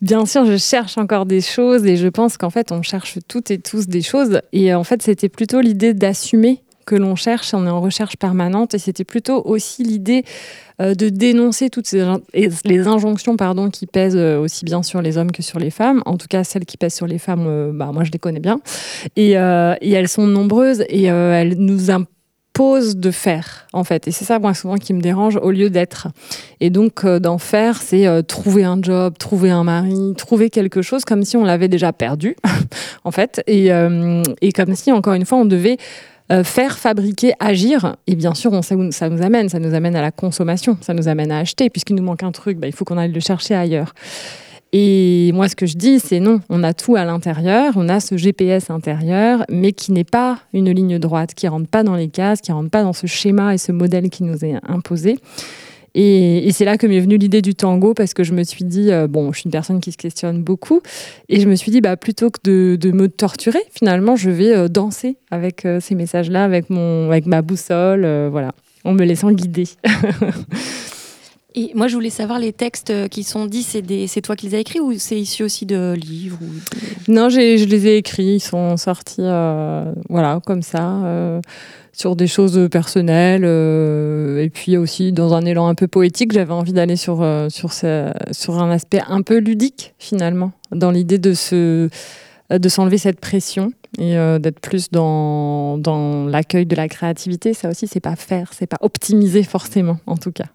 [0.00, 3.50] Bien sûr, je cherche encore des choses et je pense qu'en fait, on cherche toutes
[3.52, 4.40] et tous des choses.
[4.52, 8.74] Et en fait, c'était plutôt l'idée d'assumer que l'on cherche, on est en recherche permanente,
[8.74, 10.24] et c'était plutôt aussi l'idée
[10.82, 12.04] euh, de dénoncer toutes ces,
[12.64, 16.02] les injonctions pardon, qui pèsent euh, aussi bien sur les hommes que sur les femmes,
[16.04, 18.40] en tout cas celles qui pèsent sur les femmes, euh, bah, moi je les connais
[18.40, 18.60] bien,
[19.14, 21.92] et, elles sont nombreuses, et elles nous
[22.52, 24.08] pause de faire, en fait.
[24.08, 26.08] Et c'est ça, moi, souvent, qui me dérange au lieu d'être.
[26.58, 31.24] Et donc, d'en faire, c'est trouver un job, trouver un mari, trouver quelque chose comme
[31.24, 32.34] si on l'avait déjà perdu,
[33.04, 33.40] en fait.
[33.46, 33.68] Et,
[34.40, 35.76] et, comme si, encore une fois, on devait
[36.44, 37.96] faire, fabriquer, agir.
[38.06, 39.48] Et bien sûr, on sait où ça nous amène.
[39.48, 41.70] Ça nous amène à la consommation, ça nous amène à acheter.
[41.70, 43.94] Puisqu'il nous manque un truc, bah, il faut qu'on aille le chercher ailleurs.
[44.72, 47.98] Et moi, ce que je dis, c'est non, on a tout à l'intérieur, on a
[47.98, 52.08] ce GPS intérieur, mais qui n'est pas une ligne droite, qui rentre pas dans les
[52.08, 55.18] cases, qui rentre pas dans ce schéma et ce modèle qui nous est imposé.
[55.94, 58.92] Et, c'est là que m'est venue l'idée du tango parce que je me suis dit,
[58.92, 60.80] euh, bon, je suis une personne qui se questionne beaucoup,
[61.28, 64.68] et je me suis dit, bah, plutôt que de, me torturer, finalement, je vais euh,
[64.68, 68.52] danser avec euh, ces messages-là, avec, mon, avec ma boussole, voilà,
[68.84, 69.64] en me laissant guider.
[71.56, 74.60] Et moi, je voulais savoir les textes qui sont dits, c'est toi qui les as
[74.60, 76.38] écrits ou c'est issu aussi de livres
[77.08, 79.22] Non, je les ai écrits, ils sont sortis
[80.08, 81.40] voilà, comme ça,
[81.92, 83.44] sur des choses personnelles.
[83.44, 87.72] Euh, et puis aussi, dans un élan un peu poétique, j'avais envie d'aller sur, sur,
[87.72, 91.88] sur un aspect un peu ludique, finalement, dans l'idée de se
[92.50, 97.54] de s'enlever cette pression et d'être plus dans, dans l'accueil de la créativité.
[97.54, 100.46] Ça aussi, c'est pas faire, c'est pas optimiser forcément, en tout cas.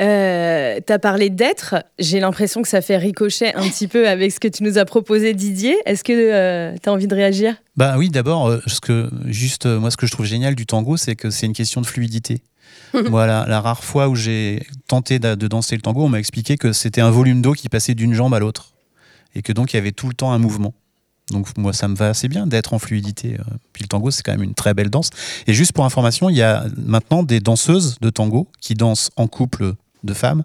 [0.00, 1.76] Euh, tu as parlé d'être.
[1.98, 4.84] J'ai l'impression que ça fait ricochet un petit peu avec ce que tu nous as
[4.84, 5.76] proposé, Didier.
[5.86, 7.54] Est-ce que euh, tu as envie de réagir?
[7.76, 10.96] Bah oui, d'abord, euh, ce que juste moi, ce que je trouve génial du tango,
[10.96, 12.42] c'est que c'est une question de fluidité.
[13.08, 16.72] voilà, la rare fois où j'ai tenté de, danser le tango, on m'a expliqué que
[16.72, 18.72] c'était un volume d'eau qui passait d'une jambe à l'autre
[19.34, 20.74] et que donc il y avait tout le temps un mouvement.
[21.30, 23.36] Donc moi, ça me va assez bien d'être en fluidité.
[23.72, 25.10] Puis le tango, c'est quand même une très belle danse.
[25.46, 29.26] Et juste pour information, il y a maintenant des danseuses de tango qui dansent en
[29.26, 29.74] couple
[30.04, 30.44] de femmes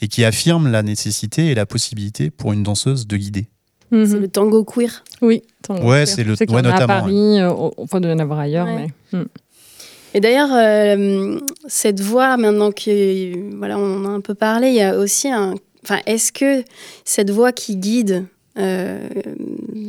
[0.00, 3.48] et qui affirme la nécessité et la possibilité pour une danseuse de guider.
[3.90, 4.06] Mhm.
[4.06, 5.04] C'est le tango queer.
[5.20, 6.72] Oui, tango ouais, c'est le ouais, notamment.
[6.72, 8.88] À Paris, euh, enfin, de en avoir ailleurs, mais.
[9.12, 9.24] Hmm.
[10.12, 14.74] Et d'ailleurs, euh, cette voix, maintenant que voilà, on en a un peu parlé, il
[14.74, 15.54] y a aussi un.
[15.84, 16.64] Enfin, est-ce que
[17.04, 18.26] cette voix qui guide
[18.58, 19.08] euh,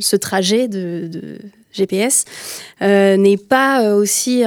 [0.00, 1.38] ce trajet de, de
[1.72, 2.24] GPS
[2.80, 4.44] n'est pas aussi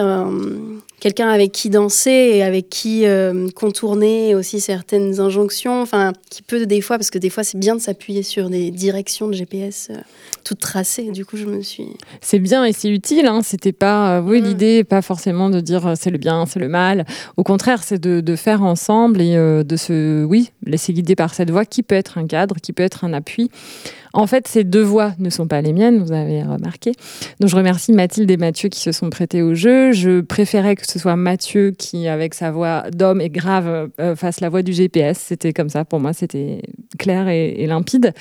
[1.06, 6.65] quelqu'un avec qui danser et avec qui euh, contourner aussi certaines injonctions, enfin, qui peut
[6.65, 9.89] des fois, parce que des fois c'est bien de s'appuyer sur des directions de GPS
[9.91, 9.98] euh,
[10.44, 11.12] toutes tracées.
[11.12, 11.89] Du coup, je me suis.
[12.22, 13.28] C'est bien et c'est utile.
[13.28, 13.41] Hein.
[13.44, 14.46] C'était pas, euh, oui, mm.
[14.46, 17.06] l'idée pas forcément de dire c'est le bien, c'est le mal.
[17.38, 21.52] Au contraire, c'est de, de, faire ensemble et de se, oui, laisser guider par cette
[21.52, 23.52] voix qui peut être un cadre, qui peut être un appui.
[24.15, 26.93] En fait, ces deux voix ne sont pas les miennes, vous avez remarqué.
[27.41, 29.91] Donc, je remercie Mathilde et Mathieu qui se sont prêtés au jeu.
[29.91, 34.39] Je préférais que ce soit Mathieu qui, avec sa voix d'homme et grave, euh, fasse
[34.39, 35.17] la voix du GPS.
[35.19, 36.62] C'était comme ça pour moi, c'était
[36.97, 38.13] clair et, limpide.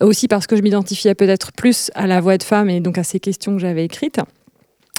[0.00, 3.02] Aussi parce que je m'identifiais peut-être plus à la voix de femme et donc à
[3.02, 4.20] ces questions que j'avais écrites.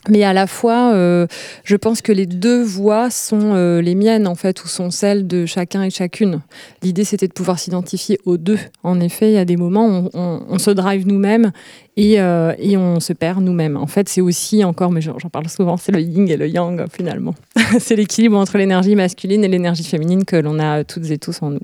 [0.07, 1.27] Mais à la fois, euh,
[1.65, 5.27] je pense que les deux voix sont euh, les miennes, en fait, ou sont celles
[5.27, 6.41] de chacun et chacune.
[6.83, 8.59] L'idée, c'était de pouvoir s'identifier aux deux.
[8.83, 11.51] En effet, il y a des moments où on, se drive nous-mêmes
[11.97, 13.75] et, euh, et, on se perd nous-mêmes.
[13.75, 16.85] En fait, c'est aussi encore, mais j'en parle souvent, c'est le yin et le yang,
[16.91, 17.35] finalement.
[17.79, 21.51] c'est l'équilibre entre l'énergie masculine et l'énergie féminine que l'on a toutes et tous en
[21.51, 21.59] nous.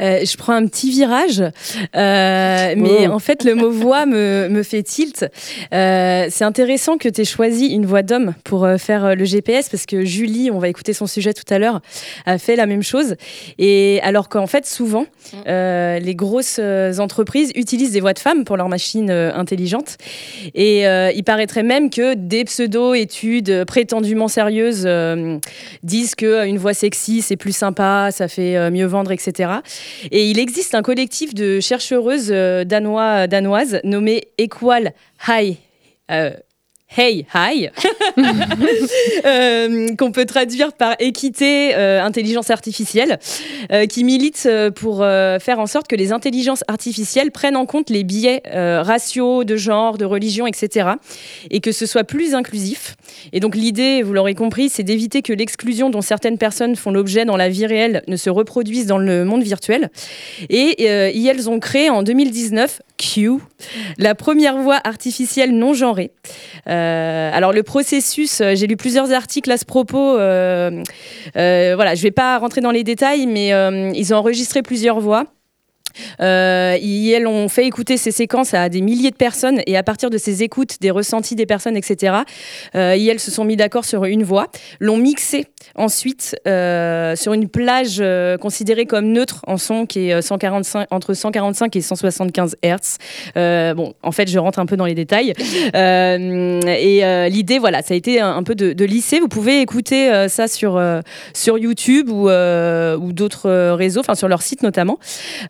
[0.00, 3.12] Euh, je prends un petit virage, euh, mais oh.
[3.12, 5.26] en fait, le mot voix me, me fait tilt.
[5.72, 9.86] Euh, c'est intéressant que tu aies choisi une voix d'homme pour faire le GPS parce
[9.86, 11.80] que Julie, on va écouter son sujet tout à l'heure,
[12.26, 13.16] a fait la même chose.
[13.58, 15.06] Et alors qu'en fait, souvent,
[15.46, 16.60] les grosses
[16.98, 19.96] entreprises utilisent des voix de femmes pour leurs machines intelligentes.
[20.54, 24.88] Et il paraîtrait même que des pseudo-études prétendument sérieuses
[25.82, 29.48] disent qu'une voix sexy, c'est plus sympa, ça fait mieux vendre, etc.
[30.10, 34.92] Et il existe un collectif de chercheuses euh, danois, danoises nommé Equal
[35.26, 35.56] High.
[36.10, 36.30] Euh,
[36.96, 37.68] Hey Hi,
[39.26, 43.18] euh, qu'on peut traduire par équité, euh, intelligence artificielle,
[43.70, 48.04] euh, qui milite pour faire en sorte que les intelligences artificielles prennent en compte les
[48.04, 50.92] biais raciaux, de genre, de religion, etc.
[51.50, 52.96] Et que ce soit plus inclusif.
[53.32, 57.24] Et donc l'idée, vous l'aurez compris, c'est d'éviter que l'exclusion dont certaines personnes font l'objet
[57.24, 59.90] dans la vie réelle ne se reproduise dans le monde virtuel.
[60.48, 63.38] Et elles ont créé en 2019 Q,
[63.96, 66.10] la première voix artificielle non genrée.
[66.68, 70.18] Euh, alors le processus, euh, j'ai lu plusieurs articles à ce propos.
[70.18, 70.82] Euh,
[71.34, 73.50] voilà, je ne vais pas rentrer dans les détails, mais
[73.94, 75.24] ils ont enregistré plusieurs voix.
[76.20, 80.10] Euh, ils ont fait écouter ces séquences à des milliers de personnes et à partir
[80.10, 82.16] de ces écoutes, des ressentis des personnes, etc.,
[82.74, 84.48] euh, ils se sont mis d'accord sur une voix,
[84.80, 90.22] l'ont mixé ensuite euh, sur une plage euh, considérée comme neutre en son qui est
[90.22, 93.74] 145, entre 145 et 175 Hz.
[93.74, 95.32] bon, en fait, je rentre un peu dans les détails.
[95.74, 99.20] et l'idée, voilà, ça a été un, peu de, de, lisser.
[99.20, 100.80] Vous pouvez écouter ça sur,
[101.34, 104.98] sur YouTube ou, ou d'autres réseaux, enfin sur leur site notamment.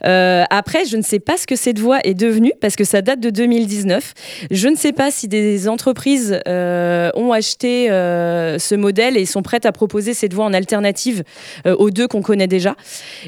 [0.04, 3.02] Euh, après, je ne sais pas ce que cette voix est devenue parce que ça
[3.02, 4.14] date de 2019.
[4.50, 9.42] Je ne sais pas si des entreprises euh, ont acheté euh, ce modèle et sont
[9.42, 11.22] prêtes à proposer cette voix en alternative
[11.66, 12.74] aux deux qu'on connaît déjà.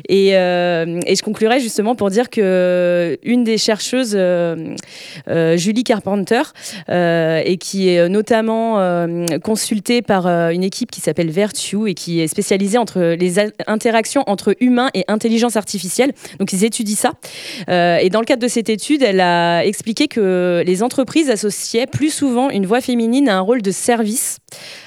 [0.08, 4.18] Et, et, je conclurai justement pour dire que une des chercheuses,
[5.56, 6.42] Julie Carpenter,
[6.88, 9.06] et qui est notamment
[9.42, 14.54] consultée par une équipe qui s'appelle Virtue et qui est spécialisée entre les interactions entre
[14.60, 16.12] humains et intelligence artificielle.
[16.38, 17.12] Donc ils étudient ça.
[17.68, 21.86] Euh, et dans le cadre de cette étude, elle a expliqué que les entreprises associaient
[21.86, 24.38] plus souvent une voix féminine à un rôle de service.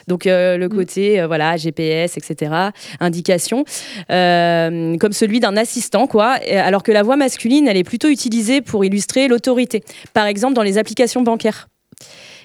[0.07, 0.75] Donc euh, le mm.
[0.75, 2.51] côté euh, voilà GPS, etc.
[2.99, 3.63] Indication,
[4.07, 6.37] comme celui d'un assistant, quoi.
[6.51, 9.83] Alors que la voix masculine, elle est plutôt utilisée pour illustrer l'autorité.
[10.13, 11.67] Par exemple, dans les applications bancaires.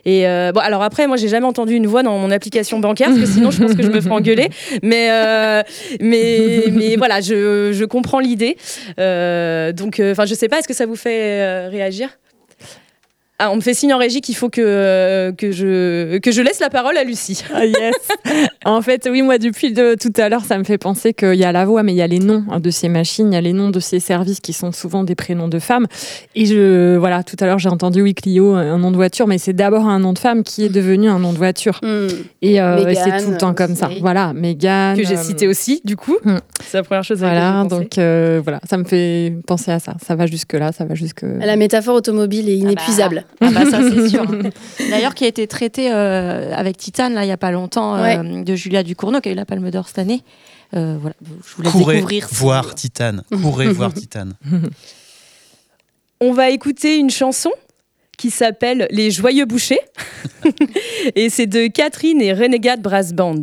[0.08, 3.08] Et euh, bon, alors après, moi, j'ai jamais entendu une voix dans mon application bancaire,
[3.08, 4.48] parce que sinon, je pense que je me ferais engueuler.
[4.82, 5.62] Mais, euh,
[6.00, 8.56] mais, mais voilà, je, je comprends l'idée.
[8.98, 12.08] Euh, donc, enfin, je sais pas, est-ce que ça vous fait réagir?
[13.40, 16.58] Ah, on me fait signe en régie qu'il faut que, que, je, que je laisse
[16.58, 17.44] la parole à Lucie.
[17.54, 17.94] Ah, yes.
[18.64, 21.44] en fait, oui, moi, depuis de, tout à l'heure, ça me fait penser qu'il y
[21.44, 23.38] a la voix, mais il y a les noms hein, de ces machines, il y
[23.38, 25.86] a les noms de ces services qui sont souvent des prénoms de femmes.
[26.34, 29.38] Et je, voilà, tout à l'heure, j'ai entendu, oui, Clio, un nom de voiture, mais
[29.38, 31.80] c'est d'abord un nom de femme qui est devenu un nom de voiture.
[31.82, 32.08] Hmm.
[32.42, 33.88] Et euh, c'est tout le temps comme ça.
[34.00, 34.96] Voilà, Megan.
[34.96, 36.16] Que j'ai euh, cité aussi, du coup.
[36.24, 36.38] Hmm.
[36.64, 39.94] C'est la première chose à Voilà, donc euh, voilà, ça me fait penser à ça.
[40.04, 41.22] Ça va jusque-là, ça va jusque.
[41.22, 43.20] La métaphore automobile est ah bah.
[43.40, 44.26] Ah bah ça c'est sûr.
[44.90, 48.42] D'ailleurs, qui a été traité euh, avec Titane là il y a pas longtemps euh,
[48.42, 50.22] de Julia Ducournau qui a eu la Palme d'Or cette année.
[50.74, 52.28] Euh, voilà, je voulais Courez découvrir.
[52.32, 53.22] Voir Titane.
[53.30, 54.34] Courez voir Titane.
[56.20, 57.50] On va écouter une chanson
[58.18, 59.80] qui s'appelle Les Joyeux Bouchers
[61.14, 63.42] et c'est de Catherine et Renegade Brass Band.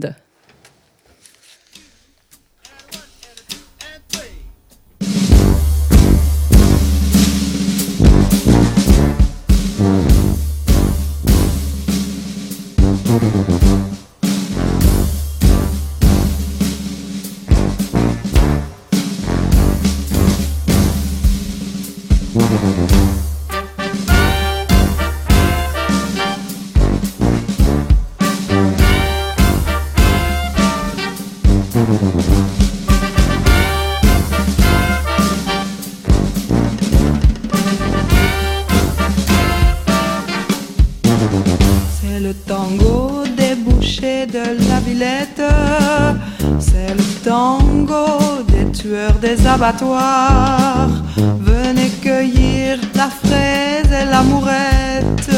[51.40, 55.32] Venez cueillir la fraise et l'amourette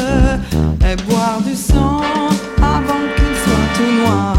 [0.81, 2.01] et boire du sang
[2.61, 4.35] avant qu'il soit tout noir.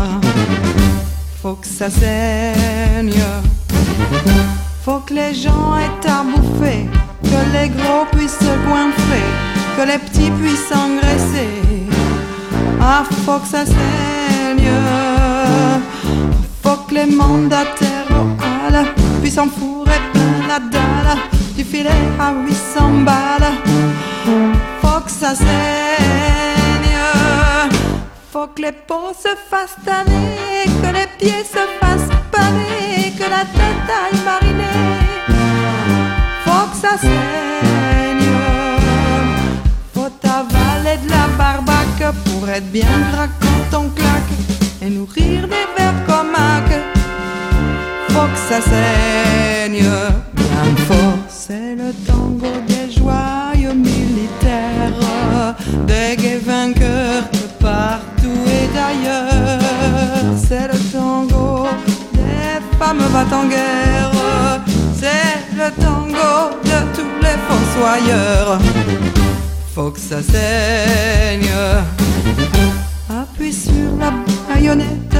[1.41, 3.15] Faut que ça saigne,
[4.85, 6.87] faut que les gens aient à bouffer,
[7.23, 9.29] que les gros puissent se goinfrer,
[9.79, 11.49] que les petits puissent engraisser.
[12.79, 14.71] Ah, faut que ça saigne,
[16.63, 18.05] faut que les mandataires
[19.23, 19.78] puissent en fourrer
[21.55, 23.53] du filet à 800 balles.
[24.81, 26.97] Faut que ça saigne,
[28.33, 33.45] faut que les peaux se fassent tanner, que les pieds se fassent paner, que la
[33.59, 34.99] tête aille mariner.
[36.45, 38.31] Faut que ça saigne,
[39.95, 44.33] faut avaler de la barbaque pour être bien gras quand on claque
[44.81, 46.81] et nourrir des vers comaques.
[48.09, 49.85] Faut que ça saigne
[51.29, 55.55] C'est le tango des joyeux militaires,
[55.87, 59.61] des gays vainqueurs de partout et d'ailleurs.
[60.37, 61.69] C'est le tango
[62.13, 62.99] des femmes
[63.33, 64.13] en guerre.
[64.95, 68.59] C'est le tango de tous les fossoyeurs.
[69.75, 71.51] Faut que ça saigne.
[73.09, 74.13] Appuie sur la
[74.53, 75.19] baïonnette,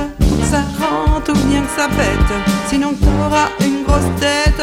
[0.51, 2.33] ça rentre ou bien que ça pète.
[2.69, 4.63] Sinon t'auras une grosse tête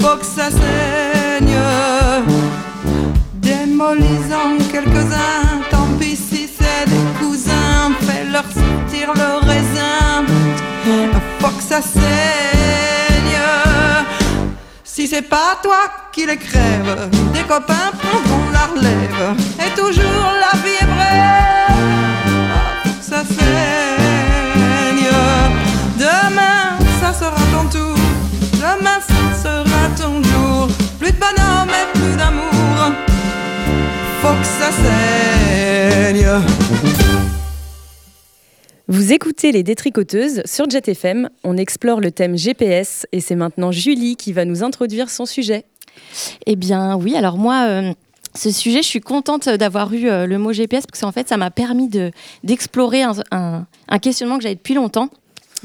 [0.00, 1.58] faut que ça saigne.
[3.34, 10.24] Démolisant quelques-uns, tant pis si c'est des cousins, fais-leur sortir le raisin.
[11.40, 13.40] Faut que ça saigne.
[14.84, 15.82] Si c'est pas toi
[16.12, 19.36] qui les crève, des copains prendront la relève.
[19.64, 21.80] Et toujours la vie est brève,
[22.52, 23.89] Ah, ça saigne.
[38.88, 41.28] Vous écoutez Les Détricoteuses sur Jet FM.
[41.44, 45.64] On explore le thème GPS et c'est maintenant Julie qui va nous introduire son sujet.
[46.46, 47.92] Eh bien oui, alors moi, euh,
[48.34, 51.36] ce sujet, je suis contente d'avoir eu euh, le mot GPS parce qu'en fait, ça
[51.36, 52.10] m'a permis de-
[52.42, 55.08] d'explorer un, un- un questionnement que j'avais depuis longtemps.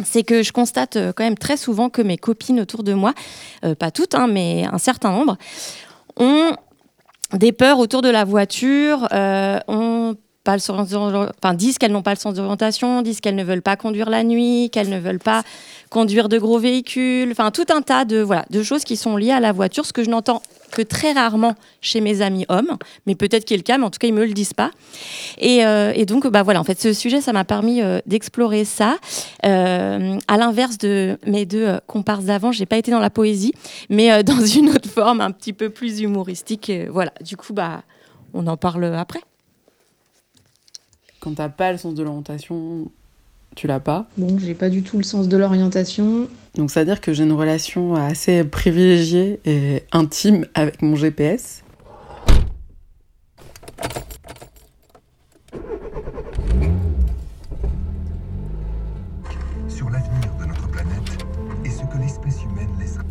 [0.03, 3.13] C'est que je constate euh, quand même très souvent que mes copines autour de moi,
[3.63, 5.37] euh, pas toutes, hein, mais un certain nombre,
[6.17, 6.55] ont
[7.37, 13.01] des peurs autour de la voiture, euh, enfin, disent qu'elles n'ont pas le sens d'orientation,
[13.01, 15.43] disent qu'elles ne veulent pas conduire la nuit, qu'elles ne veulent pas
[15.89, 19.31] conduire de gros véhicules, enfin tout un tas de, voilà, de choses qui sont liées
[19.31, 20.41] à la voiture, ce que je n'entends
[20.75, 23.89] que très rarement chez mes amis hommes, mais peut-être qu'il a le cas, mais en
[23.89, 24.71] tout cas ils me le disent pas.
[25.39, 28.97] Et, euh, donc bah voilà, en fait ce sujet ça m'a permis euh, d'explorer ça.
[29.45, 33.53] Euh, à l'inverse de mes deux euh, comparses d'avant, j'ai pas été dans la poésie,
[33.89, 36.69] mais dans une autre forme un petit peu plus humoristique.
[36.69, 37.83] Et voilà, du coup bah
[38.33, 39.21] on en parle après.
[41.21, 42.91] Quand t'as pas le sens de l'orientation,
[43.55, 44.05] tu l'as pas.
[44.17, 46.27] Bon, j'ai pas du tout le sens de l'orientation.
[46.55, 51.61] Donc ça veut dire que j'ai une relation assez privilégiée et intime avec mon GPS.
[59.67, 61.25] sur l'avenir de notre planète
[61.65, 63.03] et ce que l'espèce humaine laissera.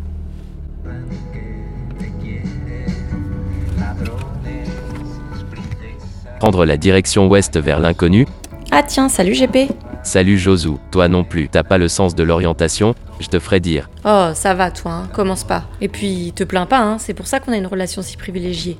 [6.39, 8.27] Prendre la direction ouest vers l'inconnu
[8.71, 9.71] Ah tiens, salut GP.
[10.05, 13.89] Salut Josu, toi non plus, t'as pas le sens de l'orientation, je te ferai dire.
[14.05, 15.65] Oh, ça va toi, hein, commence pas.
[15.81, 18.77] Et puis te plains pas, hein, c'est pour ça qu'on a une relation si privilégiée.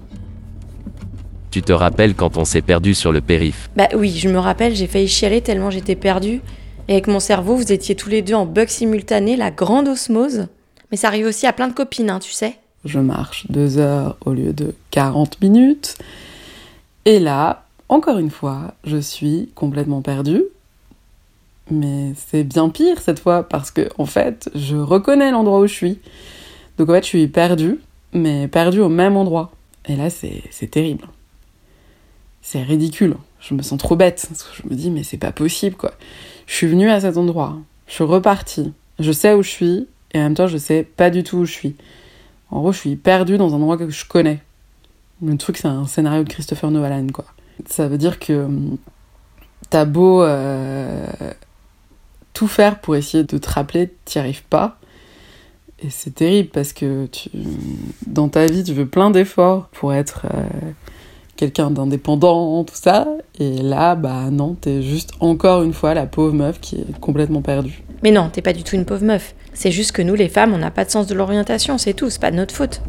[1.49, 3.71] Tu te rappelles quand on s'est perdu sur le périph?
[3.75, 6.41] Bah oui, je me rappelle, j'ai failli chialer tellement j'étais perdue.
[6.87, 10.45] Et avec mon cerveau, vous étiez tous les deux en bug simultané, la grande osmose.
[10.91, 12.53] Mais ça arrive aussi à plein de copines, hein, tu sais.
[12.85, 15.97] Je marche deux heures au lieu de 40 minutes.
[17.05, 20.43] Et là, encore une fois, je suis complètement perdue.
[21.71, 25.73] Mais c'est bien pire cette fois parce que, en fait, je reconnais l'endroit où je
[25.73, 25.99] suis.
[26.77, 27.79] Donc, en fait, je suis perdue,
[28.13, 29.51] mais perdue au même endroit.
[29.87, 31.07] Et là, c'est terrible.
[32.41, 33.15] C'est ridicule.
[33.39, 34.29] Je me sens trop bête.
[34.53, 35.93] Je me dis, mais c'est pas possible, quoi.
[36.47, 37.57] Je suis venue à cet endroit.
[37.87, 38.73] Je suis repartie.
[38.99, 39.87] Je sais où je suis.
[40.13, 41.75] Et en même temps, je sais pas du tout où je suis.
[42.51, 44.41] En gros, je suis perdue dans un endroit que je connais.
[45.21, 47.25] Le truc, c'est un scénario de Christopher Nolan, quoi.
[47.65, 48.77] Ça veut dire que hum,
[49.69, 51.05] t'as beau euh,
[52.35, 54.77] tout faire pour essayer de te rappeler, t'y arrives pas.
[55.81, 57.29] Et c'est terrible parce que tu,
[58.05, 60.43] dans ta vie, tu veux plein d'efforts pour être euh,
[61.35, 63.07] quelqu'un d'indépendant, tout ça.
[63.39, 67.41] Et là, bah non, t'es juste encore une fois la pauvre meuf qui est complètement
[67.41, 67.83] perdue.
[68.03, 69.33] Mais non, t'es pas du tout une pauvre meuf.
[69.53, 72.09] C'est juste que nous, les femmes, on n'a pas de sens de l'orientation, c'est tout,
[72.09, 72.81] c'est pas de notre faute.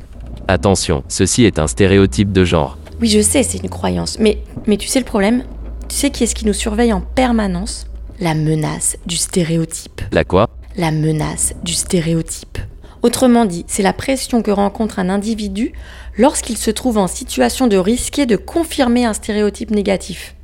[0.49, 2.79] Attention, ceci est un stéréotype de genre.
[3.01, 4.19] Oui, je sais, c'est une croyance.
[4.19, 5.45] Mais, mais tu sais le problème?
[5.89, 7.87] Tu sais qui est-ce qui nous surveille en permanence?
[8.19, 10.01] La menace du stéréotype.
[10.11, 10.49] La quoi?
[10.79, 12.57] La menace du stéréotype.
[13.03, 15.73] Autrement dit, c'est la pression que rencontre un individu
[16.17, 20.35] lorsqu'il se trouve en situation de risquer de confirmer un stéréotype négatif.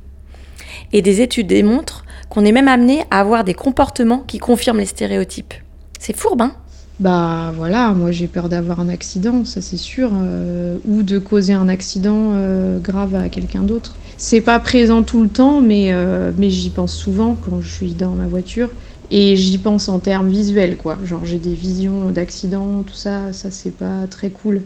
[0.91, 4.85] Et des études démontrent qu'on est même amené à avoir des comportements qui confirment les
[4.85, 5.55] stéréotypes.
[5.99, 6.55] C'est fourbe, hein?
[6.99, 11.53] Bah voilà, moi j'ai peur d'avoir un accident, ça c'est sûr, euh, ou de causer
[11.53, 13.99] un accident euh, grave à quelqu'un d'autre.
[14.15, 17.95] C'est pas présent tout le temps, mais, euh, mais j'y pense souvent quand je suis
[17.95, 18.69] dans ma voiture.
[19.09, 20.97] Et j'y pense en termes visuels, quoi.
[21.03, 24.61] Genre j'ai des visions d'accidents, tout ça, ça c'est pas très cool.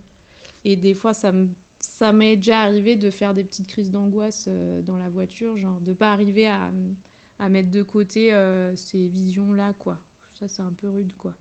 [0.63, 1.49] Et des fois, ça me
[1.80, 5.93] ça m'est déjà arrivé de faire des petites crises d'angoisse dans la voiture, genre de
[5.93, 6.73] pas arriver à,
[7.39, 8.32] à mettre de côté
[8.75, 10.01] ces visions-là, quoi.
[10.34, 11.38] Ça, c'est un peu rude, quoi.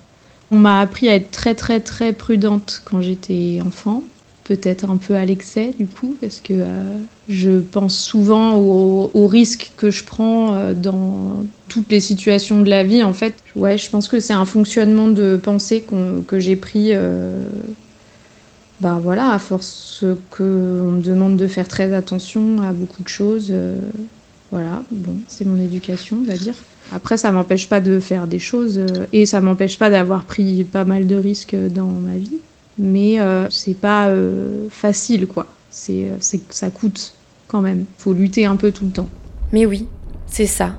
[0.51, 4.05] On m'a appris à être très, très, très prudente quand j'étais enfant.
[4.45, 9.27] Peut-être un peu à l'excès, du coup, parce que euh, je pense souvent aux, aux
[9.27, 13.03] risques que je prends euh, dans toutes les situations de la vie.
[13.03, 15.85] En fait, ouais, je pense que c'est un fonctionnement de pensée
[16.29, 16.91] que j'ai pris.
[16.95, 17.49] euh,
[18.81, 23.49] bah voilà, à force qu'on me demande de faire très attention à beaucoup de choses.
[23.51, 23.91] euh,
[24.51, 26.67] voilà, bon, c'est mon éducation, on va dire.
[26.93, 30.65] Après, ça m'empêche pas de faire des choses euh, et ça m'empêche pas d'avoir pris
[30.65, 32.39] pas mal de risques dans ma vie.
[32.79, 35.47] Mais euh, c'est pas euh, facile, quoi.
[35.91, 37.15] Euh, c'est, ça coûte
[37.49, 37.85] quand même.
[37.99, 39.09] Faut lutter un peu tout le temps.
[39.53, 39.87] Mais oui,
[40.27, 40.79] c'est ça.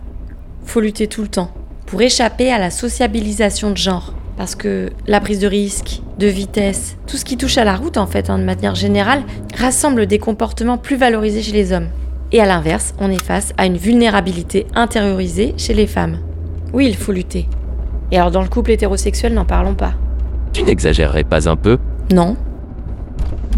[0.66, 1.52] Faut lutter tout le temps
[1.86, 4.14] pour échapper à la sociabilisation de genre.
[4.36, 7.98] Parce que la prise de risque, de vitesse, tout ce qui touche à la route
[7.98, 9.24] en fait, hein, de manière générale,
[9.56, 11.88] rassemble des comportements plus valorisés chez les hommes.
[12.32, 16.18] Et à l'inverse, on est face à une vulnérabilité intériorisée chez les femmes.
[16.74, 17.48] Oui, il faut lutter.
[18.12, 19.94] Et alors dans le couple hétérosexuel, n'en parlons pas.
[20.52, 21.78] Tu n'exagérerais pas un peu?
[22.12, 22.36] Non.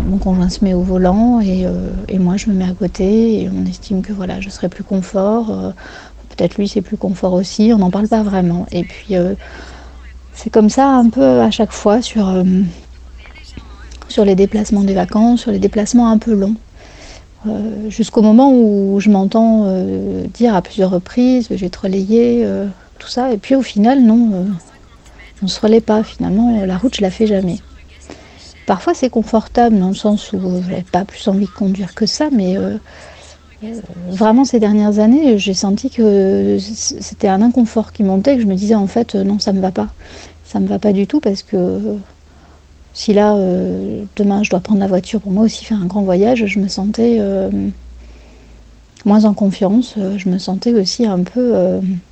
[0.08, 3.42] Mon conjoint se met au volant et, euh, et moi je me mets à côté
[3.42, 5.50] et on estime que voilà, je serai plus confort.
[5.50, 5.72] euh,
[6.30, 8.66] Peut-être lui c'est plus confort aussi, on n'en parle pas vraiment.
[8.72, 9.34] Et puis euh,
[10.34, 12.44] c'est comme ça un peu à chaque fois sur, euh,
[14.08, 16.56] sur les déplacements des vacances, sur les déplacements un peu longs.
[17.48, 22.44] Euh, Jusqu'au moment où je m'entends euh, dire à plusieurs reprises, je vais te relayer,
[22.44, 22.66] euh,
[22.98, 23.32] tout ça.
[23.32, 24.46] Et puis au final, non,
[25.42, 26.04] on ne se relaie pas.
[26.04, 27.60] Finalement, la route, je la fais jamais.
[28.66, 32.06] Parfois, c'est confortable dans le sens où euh, j'avais pas plus envie de conduire que
[32.06, 32.58] ça, mais
[34.10, 38.56] vraiment ces dernières années, j'ai senti que c'était un inconfort qui montait, que je me
[38.56, 39.90] disais en fait non, ça me va pas,
[40.46, 41.98] ça me va pas du tout parce que
[43.00, 46.02] si là euh, demain je dois prendre la voiture pour moi aussi faire un grand
[46.02, 47.50] voyage, je me sentais euh,
[49.06, 51.54] moins en confiance, euh, je me sentais aussi un peu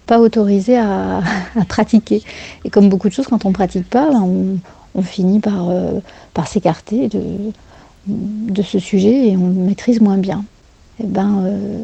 [0.06, 1.22] pas autorisée à,
[1.68, 2.24] pratiquer.
[2.64, 4.60] Et comme beaucoup de choses, quand on pratique pas, ben,
[4.96, 5.70] on, finit par,
[6.34, 7.22] par s'écarter de,
[8.08, 10.46] de ce sujet et on le maîtrise moins bien.
[11.00, 11.78] Et ben, euh,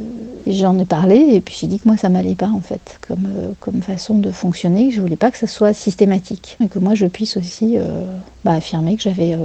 [0.47, 3.27] j'en ai parlé et puis j'ai dit que moi ça m'allait pas en fait comme,
[3.35, 6.79] euh, comme façon de fonctionner, que je voulais pas que ça soit systématique et que
[6.79, 8.03] moi je puisse aussi euh,
[8.43, 9.37] bah, affirmer que j'avais,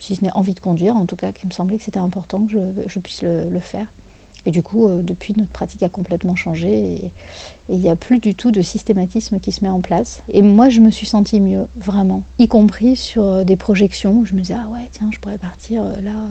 [0.00, 2.46] si ce n'est envie de conduire, en tout cas qu'il me semblait que c'était important
[2.46, 3.86] que je, je puisse le, le faire.
[4.46, 7.12] Et du coup, depuis, notre pratique a complètement changé et
[7.68, 10.22] il n'y a plus du tout de systématisme qui se met en place.
[10.28, 14.34] Et moi, je me suis sentie mieux, vraiment, y compris sur des projections où je
[14.34, 16.28] me disais, ah ouais, tiens, je pourrais partir là,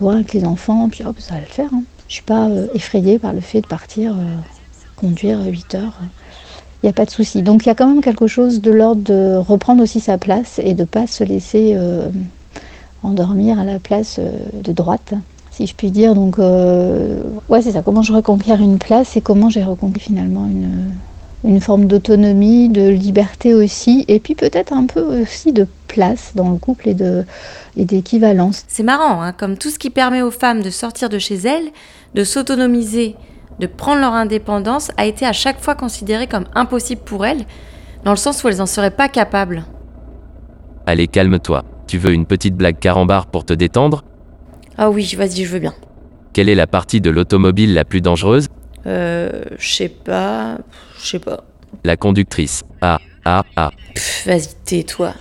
[0.00, 1.68] loin avec les enfants, puis hop, ça va le faire.
[1.72, 1.82] hein.
[2.12, 4.36] Je suis pas euh, effrayée par le fait de partir euh,
[4.96, 5.98] conduire 8 heures.
[6.82, 7.40] Il n'y a pas de souci.
[7.40, 10.60] Donc il y a quand même quelque chose de l'ordre de reprendre aussi sa place
[10.62, 12.10] et de ne pas se laisser euh,
[13.02, 15.14] endormir à la place de droite,
[15.52, 16.14] si je puis dire.
[16.14, 17.80] Donc, ouais, c'est ça.
[17.80, 20.92] Comment je reconquiers une place et comment j'ai reconquis finalement une,
[21.44, 26.50] une forme d'autonomie, de liberté aussi, et puis peut-être un peu aussi de place dans
[26.50, 27.24] le couple et de
[27.76, 28.64] et d'équivalence.
[28.68, 31.70] C'est marrant, hein, comme tout ce qui permet aux femmes de sortir de chez elles,
[32.14, 33.16] de s'autonomiser,
[33.58, 37.44] de prendre leur indépendance, a été à chaque fois considéré comme impossible pour elles,
[38.04, 39.64] dans le sens où elles n'en seraient pas capables.
[40.86, 41.64] Allez, calme-toi.
[41.86, 44.04] Tu veux une petite blague carambar pour te détendre?
[44.76, 45.74] Ah oui, vas-y, je veux bien.
[46.32, 48.48] Quelle est la partie de l'automobile la plus dangereuse?
[48.86, 50.58] Euh, je sais pas,
[51.02, 51.44] je sais pas.
[51.84, 52.62] La conductrice.
[52.80, 53.70] Ah, ah, ah.
[53.94, 55.14] Pff, vas-y, tais-toi.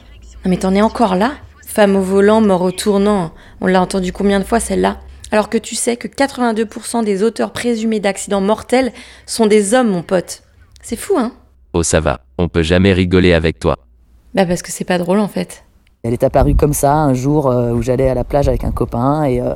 [0.44, 1.34] Non mais t'en es encore là?
[1.66, 3.32] Femme au volant, mort au tournant.
[3.62, 5.00] On l'a entendu combien de fois celle-là?
[5.32, 8.92] Alors que tu sais que 82% des auteurs présumés d'accidents mortels
[9.26, 10.44] sont des hommes, mon pote.
[10.82, 11.32] C'est fou, hein?
[11.74, 12.20] Oh, ça va.
[12.38, 13.78] On peut jamais rigoler avec toi.
[14.34, 15.64] Bah parce que c'est pas drôle en fait.
[16.04, 18.72] Elle est apparue comme ça un jour euh, où j'allais à la plage avec un
[18.72, 19.54] copain et euh,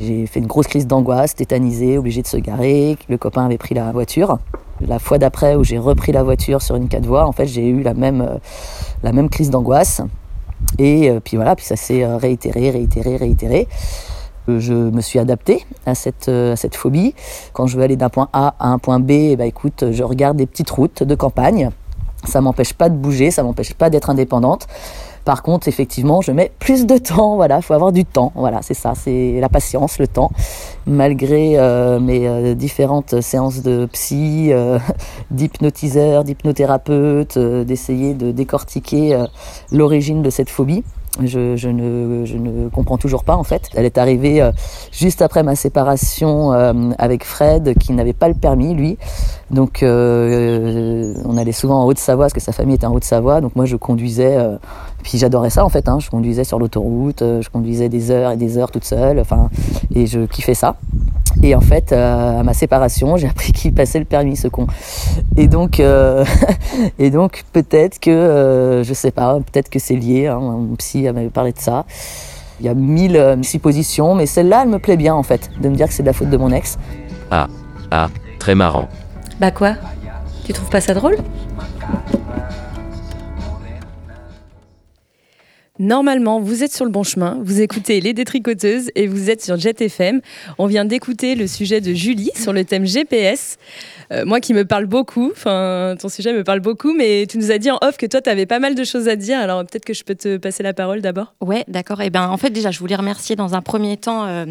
[0.00, 2.98] j'ai fait une grosse crise d'angoisse, tétanisée, obligé de se garer.
[3.08, 4.38] Le copain avait pris la voiture.
[4.80, 7.66] La fois d'après où j'ai repris la voiture sur une quatre voies, en fait, j'ai
[7.66, 8.38] eu la même, euh,
[9.02, 10.02] la même crise d'angoisse.
[10.78, 13.68] Et euh, puis voilà, puis ça s'est euh, réitéré, réitéré, réitéré.
[14.46, 17.14] Je me suis adapté à cette, à cette phobie.
[17.52, 20.02] Quand je veux aller d'un point A à un point B, eh ben, écoute, je
[20.02, 21.68] regarde des petites routes de campagne.
[22.24, 24.66] Ça m'empêche pas de bouger, ça m'empêche pas d'être indépendante.
[25.28, 27.36] Par contre, effectivement, je mets plus de temps.
[27.36, 28.32] Voilà, faut avoir du temps.
[28.34, 30.30] Voilà, c'est ça, c'est la patience, le temps.
[30.86, 34.78] Malgré euh, mes euh, différentes séances de psy, euh,
[35.30, 39.22] d'hypnotiseur, d'hypnothérapeute, euh, d'essayer de décortiquer
[39.70, 40.82] l'origine de cette phobie.
[41.24, 43.68] Je, je, ne, je ne comprends toujours pas en fait.
[43.74, 44.52] Elle est arrivée euh,
[44.92, 48.98] juste après ma séparation euh, avec Fred, qui n'avait pas le permis lui.
[49.50, 53.40] Donc euh, on allait souvent en Haute-Savoie parce que sa famille était en Haute-Savoie.
[53.40, 54.56] Donc moi je conduisais, euh,
[55.02, 55.88] puis j'adorais ça en fait.
[55.88, 55.98] Hein.
[56.00, 59.18] Je conduisais sur l'autoroute, euh, je conduisais des heures et des heures toute seule.
[59.18, 59.48] Enfin,
[59.94, 60.76] et je kiffais ça.
[61.42, 64.66] Et en fait, euh, à ma séparation, j'ai appris qu'il passait le permis, ce con.
[65.36, 66.24] Et donc, euh,
[66.98, 70.26] et donc peut-être que, euh, je sais pas, peut-être que c'est lié.
[70.26, 71.84] Hein, mon psy m'avait parlé de ça.
[72.60, 75.68] Il y a mille euh, suppositions, mais celle-là, elle me plaît bien en fait, de
[75.68, 76.76] me dire que c'est de la faute de mon ex.
[77.30, 77.46] Ah,
[77.90, 78.08] ah,
[78.40, 78.88] très marrant.
[79.38, 79.74] Bah quoi?
[80.44, 81.16] Tu trouves pas ça drôle?
[85.78, 89.56] Normalement, vous êtes sur le bon chemin, vous écoutez Les Détricoteuses et vous êtes sur
[89.56, 90.20] Jet FM.
[90.58, 93.58] On vient d'écouter le sujet de Julie sur le thème GPS.
[94.10, 97.50] Euh, moi qui me parle beaucoup, enfin ton sujet me parle beaucoup, mais tu nous
[97.50, 99.60] as dit en off que toi tu avais pas mal de choses à dire, alors
[99.64, 101.34] peut-être que je peux te passer la parole d'abord.
[101.40, 102.00] Ouais, d'accord.
[102.00, 104.46] Et eh ben en fait déjà je voulais remercier dans un premier temps euh,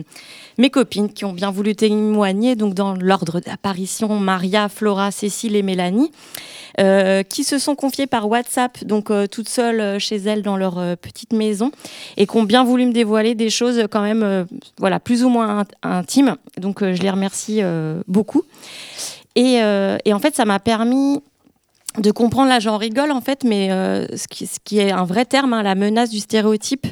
[0.57, 5.63] mes copines qui ont bien voulu témoigner, donc dans l'ordre d'apparition Maria, Flora, Cécile et
[5.63, 6.11] Mélanie.
[6.79, 11.33] Euh, qui se sont confiées par WhatsApp, donc toutes seules chez elles dans leur petite
[11.33, 11.71] maison,
[12.17, 14.45] et qui ont bien voulu me dévoiler des choses quand même,
[14.77, 16.35] voilà, plus ou moins intimes.
[16.59, 17.63] Donc je les remercie
[18.07, 18.43] beaucoup.
[19.37, 21.21] Euh, et, en fait, ça m'a permis
[21.97, 25.53] de comprendre, là j'en rigole en fait, mais euh, ce, qui, est un vrai terme,
[25.53, 26.85] hein, la menace du stéréotype,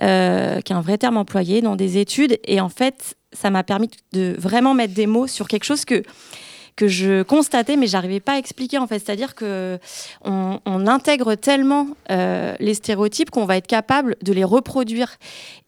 [0.00, 2.40] euh, qui est un vrai terme employé dans des études.
[2.44, 6.02] Et en fait, ça m'a permis de vraiment mettre des mots sur quelque chose que
[6.74, 8.98] que je constatais, mais j'arrivais pas à expliquer en fait.
[8.98, 9.78] C'est-à-dire que
[10.24, 15.18] on, intègre tellement les stéréotypes qu'on va être capable de les reproduire.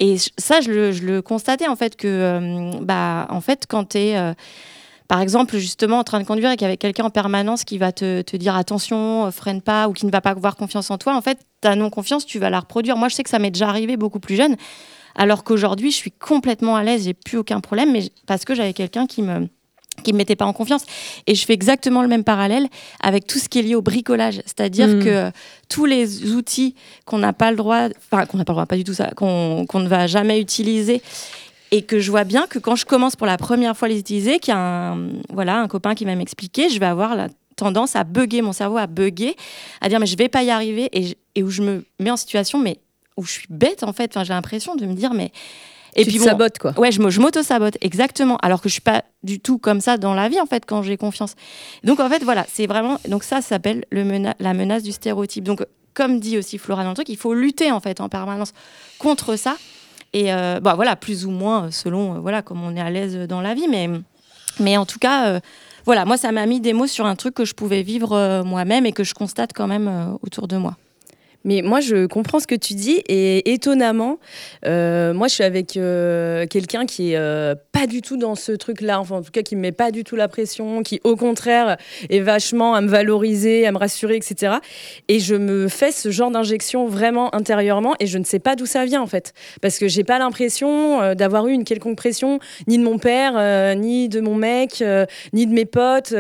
[0.01, 0.71] Et ça, je
[1.05, 4.35] le, constatais en fait que, bah, en fait, quand tu es
[5.09, 8.37] par exemple, justement, en train de conduire et qu'avec quelqu'un en permanence qui va te,
[8.37, 11.21] dire attention, euh, freine pas, ou qui ne va pas avoir confiance en toi, en
[11.21, 12.97] fait, ta non-confiance, tu vas la reproduire.
[12.97, 14.57] Moi, je sais que ça m'est déjà arrivé beaucoup plus jeune,
[15.15, 18.73] alors qu'aujourd'hui, je suis complètement à l'aise, j'ai plus aucun problème, mais parce que j'avais
[18.73, 19.49] quelqu'un qui me
[20.03, 20.85] qui me mettait pas en confiance.
[21.29, 22.67] Et je fais exactement le même parallèle
[23.01, 24.43] avec tout ce qui est lié au bricolage.
[24.45, 25.05] C'est-à-dire mm.
[25.05, 25.31] que
[25.69, 26.75] tous les outils
[27.05, 29.11] qu'on n'a pas le droit, enfin qu'on n'a pas le droit, pas du tout ça,
[29.15, 31.01] qu'on ne va jamais utiliser
[31.75, 33.99] et que je vois bien que quand je commence pour la première fois à les
[33.99, 37.27] utiliser, qu'il y a un, voilà, un copain qui va m'expliquer, je vais avoir la
[37.57, 39.35] tendance à bugger, mon cerveau à bugger,
[39.81, 42.17] à dire mais je vais pas y arriver et, et où je me mets en
[42.17, 42.79] situation mais
[43.17, 45.33] où je suis bête en fait, enfin, j'ai l'impression de me dire mais
[45.97, 46.79] et tu puis te quoi.
[46.79, 48.37] Ouais, je m'auto-sabote, exactement.
[48.43, 50.83] Alors que je suis pas du tout comme ça dans la vie, en fait, quand
[50.83, 51.35] j'ai confiance.
[51.85, 52.99] Donc, en fait, voilà, c'est vraiment.
[53.09, 55.45] Donc, ça, ça s'appelle la menace du stéréotype.
[55.45, 58.53] Donc, comme dit aussi Flora dans le truc, il faut lutter, en fait, en permanence
[58.99, 59.57] contre ça.
[60.15, 63.19] Et euh, bah, voilà, plus ou moins selon euh, voilà, comme on est à l'aise
[63.29, 63.67] dans la vie.
[63.69, 63.91] Mais,
[64.61, 65.41] mais en tout cas, euh,
[65.85, 68.87] voilà, moi, ça m'a mis des mots sur un truc que je pouvais vivre moi-même
[68.87, 70.77] et que je constate quand même autour de moi.
[71.45, 74.19] Mais moi, je comprends ce que tu dis et étonnamment,
[74.67, 78.53] euh, moi, je suis avec euh, quelqu'un qui est euh, pas du tout dans ce
[78.53, 81.17] truc-là, enfin, en tout cas, qui me met pas du tout la pression, qui, au
[81.17, 81.77] contraire,
[82.09, 84.55] est vachement à me valoriser, à me rassurer, etc.
[85.09, 88.65] Et je me fais ce genre d'injection vraiment intérieurement et je ne sais pas d'où
[88.65, 89.35] ça vient, en fait.
[89.61, 94.09] Parce que j'ai pas l'impression d'avoir eu une quelconque pression, ni de mon père, ni
[94.09, 94.83] de mon mec,
[95.35, 96.15] ni de mes potes.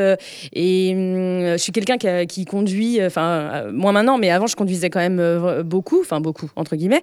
[0.52, 1.96] et hum, je suis quelqu'un
[2.26, 6.50] qui, conduit, enfin, moins maintenant, mais avant, je conduisais quand même euh, beaucoup, enfin beaucoup,
[6.56, 7.02] entre guillemets.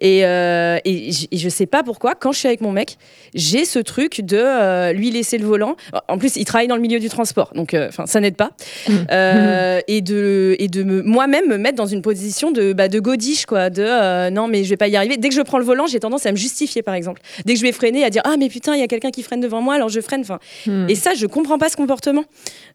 [0.00, 2.96] Et, euh, et, je sais pas pourquoi, quand je suis avec mon mec,
[3.34, 5.76] j'ai ce truc de euh, lui laisser le volant.
[6.08, 8.50] En plus, il travaille dans le milieu du transport, donc enfin ça n'aide pas.
[8.88, 8.92] Mmh.
[9.88, 13.70] et de, et de moi-même me mettre dans une position de, bah, de godiche, quoi,
[13.70, 15.16] de non, mais je vais pas y arriver.
[15.16, 17.22] Dès que je prends le volant, j'ai tendance à me justifier, par exemple.
[17.44, 19.22] Dès que je vais freiner, à dire ah, mais putain, il y a quelqu'un qui
[19.22, 20.20] freine devant moi, alors je freine.
[20.20, 20.90] Enfin, mmh.
[20.90, 22.24] Et ça, je comprends pas ce comportement.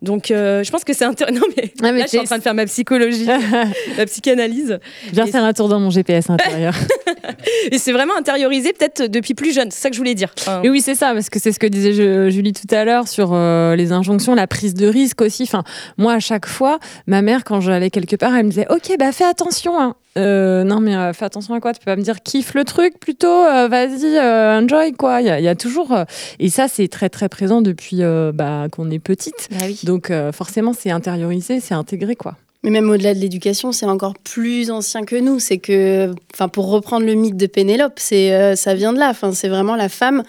[0.01, 1.27] Donc, je pense que c'est intéressant.
[1.38, 3.27] Non, mais, ah, mais là, je suis en train de faire ma psychologie,
[3.97, 4.76] ma psychanalyse.
[5.13, 6.73] Viens faire un tour dans mon GPS intérieur.
[7.71, 10.34] et c'est vraiment intériorisé peut-être depuis plus jeune, c'est ça que je voulais dire.
[10.63, 13.32] Et oui, c'est ça, parce que c'est ce que disait Julie tout à l'heure sur
[13.34, 15.43] euh, les injonctions, la prise de risque aussi.
[15.43, 15.63] Enfin,
[15.97, 19.11] moi, à chaque fois, ma mère, quand j'allais quelque part, elle me disait Ok, bah
[19.11, 19.80] fais attention.
[19.80, 19.95] Hein.
[20.17, 21.73] Euh, non, mais euh, fais attention à quoi?
[21.73, 25.21] Tu peux pas me dire kiffe le truc plutôt, vas-y, enjoy quoi.
[25.21, 25.95] Il y, a toujours.
[26.39, 28.01] et ça, c'est très très présent depuis
[28.34, 29.49] bah, qu'on est petite.
[29.53, 29.80] Ah oui.
[29.84, 32.36] Donc forcément, c'est intériorisé, c'est intégré quoi.
[32.64, 35.39] Mais même au-delà de l'éducation, c'est encore plus ancien que nous.
[35.39, 39.10] C'est que, enfin, pour reprendre le mythe de Pénélope, c'est, euh, ça vient de là.
[39.10, 40.24] Enfin, c'est vraiment la femme.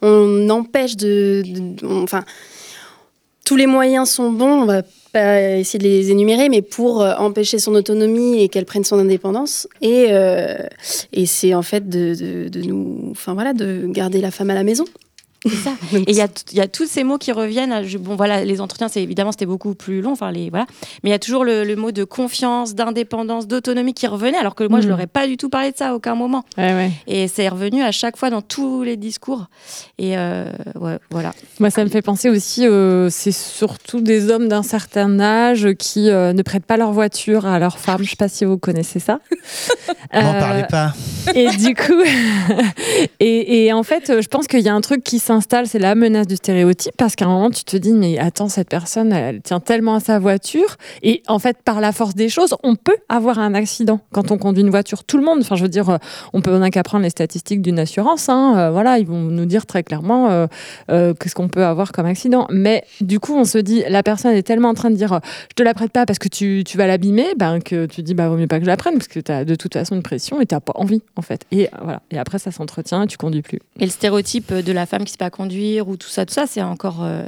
[0.00, 1.42] On empêche de,
[1.84, 2.24] enfin,
[3.44, 4.62] tous les moyens sont bons.
[4.62, 8.64] On va pas essayer de les énumérer, mais pour euh, empêcher son autonomie et qu'elle
[8.64, 9.68] prenne son indépendance.
[9.80, 10.56] Et, euh,
[11.12, 14.54] et c'est en fait de, de, de, nous, enfin voilà, de garder la femme à
[14.54, 14.84] la maison.
[15.42, 15.72] C'est ça.
[15.94, 17.74] Et il y a, y a, tous ces mots qui reviennent.
[17.98, 20.12] bon, voilà, les entretiens, c'est évidemment, c'était beaucoup plus long.
[20.12, 20.66] Enfin, les, voilà.
[21.02, 24.64] Mais il y a toujours le, mot de confiance, d'indépendance, d'autonomie qui revenait, alors que
[24.64, 25.12] moi, je n'aurais mm.
[25.12, 26.44] pas du tout parlé de ça à aucun moment.
[27.06, 29.46] Et c'est revenu à chaque fois dans tous les discours.
[29.98, 30.50] Et euh,
[31.10, 31.32] voilà.
[31.58, 36.10] Moi, ça me fait penser aussi, euh, c'est surtout des hommes d'un certain âge qui
[36.10, 37.98] euh, ne prêtent pas leur voiture à leur femme.
[37.98, 39.20] Je ne sais pas si vous connaissez ça.
[40.14, 40.92] N'en parlez pas.
[41.34, 42.02] Et du coup,
[43.20, 45.94] Et, et en fait, je pense qu'il y a un truc qui s'installe, c'est la
[45.94, 49.40] menace du stéréotype, parce qu'à un moment, tu te dis, mais attends, cette personne, elle
[49.40, 50.76] tient tellement à sa voiture.
[51.02, 54.36] Et en fait, par la force des choses, on peut avoir un accident quand on
[54.36, 55.04] conduit une voiture.
[55.04, 55.96] Tout le monde, enfin, je veux dire, euh,
[56.34, 58.28] on peut, on n'a qu'à prendre les statistiques d'une assurance.
[58.28, 60.28] hein, euh, voilà, ils vont nous dire très clairement
[60.90, 62.46] euh, qu'est-ce qu'on peut avoir comme accident.
[62.50, 65.18] Mais du coup, on se dit, la personne est tellement en train de dire,
[65.48, 68.12] je te la prête pas parce que tu, tu vas l'abîmer, ben, que tu dis,
[68.12, 69.94] bah, vaut mieux pas que je la prenne, parce que tu as de toute façon
[69.94, 71.46] une pression et tu pas envie, en fait.
[71.50, 72.02] Et voilà.
[72.10, 73.60] Et après, ça s'entretient et tu conduis plus.
[73.80, 76.46] Et le stéréotype de la femme qui sait pas conduire ou tout ça, tout ça,
[76.48, 77.22] c'est encore, euh,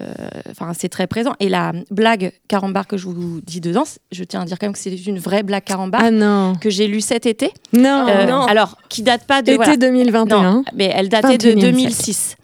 [0.51, 1.35] enfin, c'est très présent.
[1.39, 4.73] Et la blague carambar que je vous dis dedans, je tiens à dire quand même
[4.73, 6.55] que c'est une vraie blague carambar Ah non.
[6.61, 7.53] que j'ai lue cet été.
[7.73, 8.43] Non, Euh, non.
[8.47, 9.77] Alors, qui date pas de Été voilà.
[9.77, 10.43] 2021.
[10.43, 12.37] Non, mais elle datait de 21e 2006.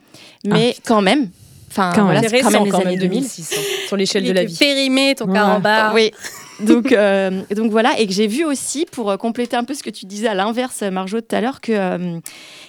[0.44, 1.30] Mais quand même.
[1.68, 3.20] Enfin, Quand voilà, c'est quand même récent, les quand années même, 2000.
[3.22, 4.56] 2006, hein, sur l'échelle Il de la vie.
[4.56, 5.94] périmé, ton carambar.
[5.94, 6.12] Oui.
[6.60, 9.82] Donc, euh, donc voilà, et que j'ai vu aussi, pour euh, compléter un peu ce
[9.82, 12.20] que tu disais à l'inverse, Marjo, tout à l'heure, qu'il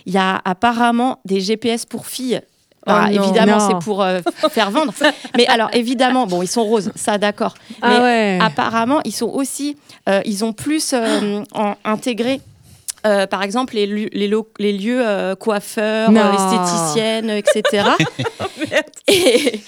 [0.05, 2.39] y a apparemment des GPS pour filles.
[2.87, 3.07] Oh non.
[3.07, 4.91] évidemment, c'est pour euh, faire vendre.
[5.37, 7.53] Mais alors, évidemment, bon, ils sont roses, ça d'accord.
[7.81, 8.39] Ah Mais ouais.
[8.41, 9.77] apparemment, ils sont aussi,
[10.09, 12.41] euh, ils ont plus euh, en- intégré.
[13.05, 16.21] Euh, par exemple, les, les, lieux euh, coiffeurs, Non.
[16.33, 17.85] esthéticiennes, etc.
[19.07, 19.59] et,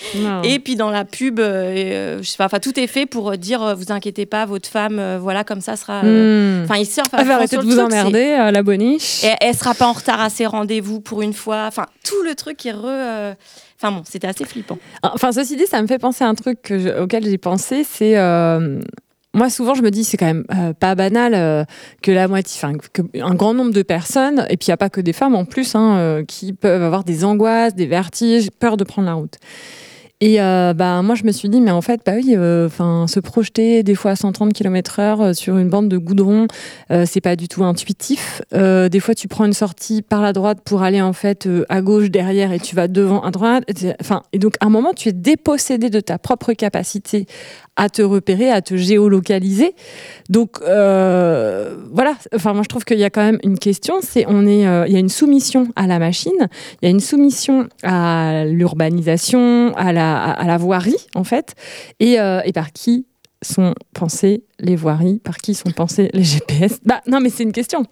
[0.44, 3.36] et puis dans la pub, euh, et, je sais pas, enfin tout est fait pour
[3.38, 6.04] dire vous inquiétez pas, votre femme, voilà comme ça sera.
[6.04, 6.64] Hmm.
[6.66, 6.76] Enfin
[7.14, 9.24] Ah, fond arrêtez sur de vous truc, emmerder, la boniche.
[9.24, 11.66] Et elle sera pas en retard à ses rendez-vous pour une fois.
[11.68, 13.36] Enfin tout le truc est re.
[13.80, 14.78] Enfin bon, c'était assez flippant.
[15.02, 17.84] Enfin, ceci dit, ça me fait penser à un truc que je- auquel j'ai pensé,
[17.84, 18.18] c'est...
[18.18, 18.80] euh,
[19.36, 21.64] moi, souvent, je me dis, c'est quand même euh, pas banal euh,
[22.04, 22.78] que la moitié, enfin,
[23.20, 25.46] un grand nombre de personnes, et puis il n'y a pas que des femmes en
[25.46, 29.40] plus, hein, euh, qui peuvent avoir des angoisses, des vertiges, peur de prendre la route.
[30.22, 32.70] Et euh, bah, moi, je me suis dit, mais en fait, bah oui, euh,
[33.08, 36.48] se projeter des fois à 130 km/h euh, sur une bande de goudron,
[36.92, 38.42] euh, c'est pas du tout intuitif.
[38.54, 42.10] Des fois, tu prends une sortie par la droite pour aller en fait à gauche
[42.10, 43.64] derrière et tu vas devant à droite.
[44.00, 47.26] Enfin, et donc à un moment, tu es dépossédé de ta propre capacité
[47.76, 49.74] à te repérer, à te géolocaliser.
[50.30, 52.14] Donc voilà.
[52.34, 53.96] Enfin, moi, je trouve qu'il y a quand même une question.
[54.02, 56.32] C'est on est, il y a une soumission à la machine,
[56.82, 61.56] il y a une soumission à l'urbanisation, à la, à la voirie en fait,
[62.00, 63.06] et, euh, et par qui
[63.42, 67.52] sont pensées les voiries, par qui sont pensés les GPS Bah non, mais c'est une
[67.52, 67.86] question.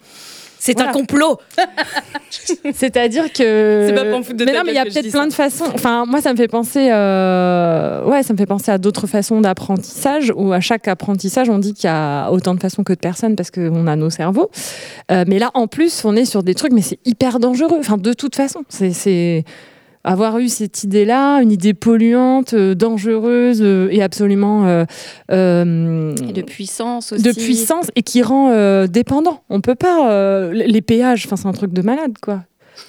[0.64, 1.38] C'est un complot.
[2.72, 3.86] C'est-à-dire que.
[3.88, 5.32] C'est pas pour me foutre de Mais non, mais il y a peut-être plein de
[5.32, 5.64] façons.
[5.74, 6.88] Enfin, moi, ça me fait penser.
[6.92, 11.58] euh, Ouais, ça me fait penser à d'autres façons d'apprentissage où à chaque apprentissage, on
[11.58, 14.52] dit qu'il y a autant de façons que de personnes parce qu'on a nos cerveaux.
[15.10, 17.78] Euh, mais là, en plus, on est sur des trucs, mais c'est hyper dangereux.
[17.80, 19.44] Enfin, de toute façon, c'est.
[20.04, 24.84] Avoir eu cette idée-là, une idée polluante, euh, dangereuse euh, et absolument euh,
[26.28, 27.22] Et de puissance aussi.
[27.22, 29.42] de puissance et qui rend dépendant.
[29.48, 32.42] On peut pas les péages, enfin c'est un truc de malade quoi.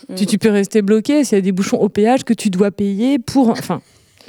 [0.09, 0.15] Mm.
[0.15, 2.71] Tu, tu peux rester bloqué s'il y a des bouchons au péage que tu dois
[2.71, 3.81] payer pour enfin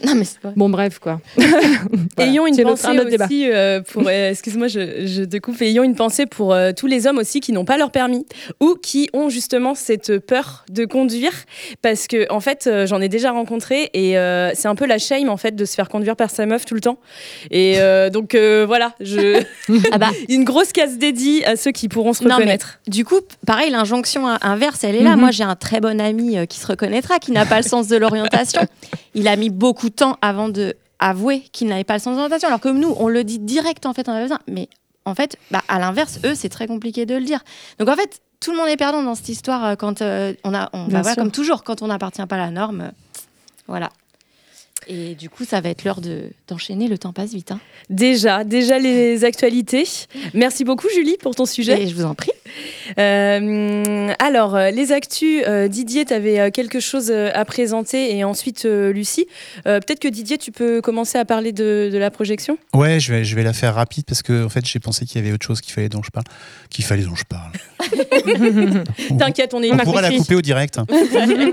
[0.05, 0.53] Non mais c'est pas.
[0.57, 1.20] bon bref quoi.
[2.18, 4.03] Ayons une pensée un aussi euh, pour.
[4.07, 5.61] euh, Excuse-moi, je, je te coupe.
[5.62, 8.26] Ayons une pensée pour euh, tous les hommes aussi qui n'ont pas leur permis
[8.61, 11.32] ou qui ont justement cette peur de conduire
[11.82, 14.99] parce que en fait, euh, j'en ai déjà rencontré et euh, c'est un peu la
[14.99, 16.99] shame en fait de se faire conduire par sa meuf tout le temps.
[17.51, 19.42] Et euh, donc euh, voilà, je
[19.92, 22.80] Ah bah, une grosse case dédiée à ceux qui pourront se Non, mais reconnaître.
[22.88, 25.12] du coup, pareil, l'injonction in- inverse, elle est là.
[25.14, 25.20] Mhm.
[25.20, 27.88] Moi, j'ai un très bon ami euh, qui se reconnaîtra, qui n'a pas le sens
[27.88, 28.62] de l'orientation.
[29.16, 32.16] Il a mis beaucoup de temps avant de avouer qu'il n'avait pas le sens de
[32.16, 32.49] l'orientation.
[32.49, 34.39] Alors que nous, on le dit direct, en fait, on a besoin.
[34.49, 34.68] Mais
[35.05, 37.41] en fait, bah, à l'inverse, eux, c'est très compliqué de le dire.
[37.78, 40.55] Donc en fait, tout le monde est perdant dans cette histoire euh, quand euh, on
[40.55, 42.80] a, on, bah, voilà, comme toujours, quand on n'appartient pas à la norme.
[42.82, 42.91] euh,
[43.66, 43.91] voilà.
[44.89, 46.89] Et du coup, ça va être l'heure de- d'enchaîner.
[46.89, 47.53] le temps passe vite.
[47.53, 47.61] hein.
[47.91, 49.85] Déjà, déjà les actualités.
[50.35, 51.82] Merci beaucoup Julie pour ton sujet.
[51.82, 52.30] Et je vous en prie.
[52.99, 58.64] Euh, alors, euh, les actus, euh, Didier, tu avais quelque chose à présenter et ensuite
[58.66, 59.26] euh, Lucie.
[59.66, 62.59] Euh, Peut-être que Didier, tu peux commencer à parler de, de la projection?
[62.74, 65.20] Ouais, je vais, je vais la faire rapide parce que en fait, j'ai pensé qu'il
[65.20, 66.24] y avait autre chose qu'il fallait dont je parle.
[66.70, 67.53] Qu'il fallait dont je parle.
[69.18, 70.78] T'inquiète, on est On pourra la couper au direct.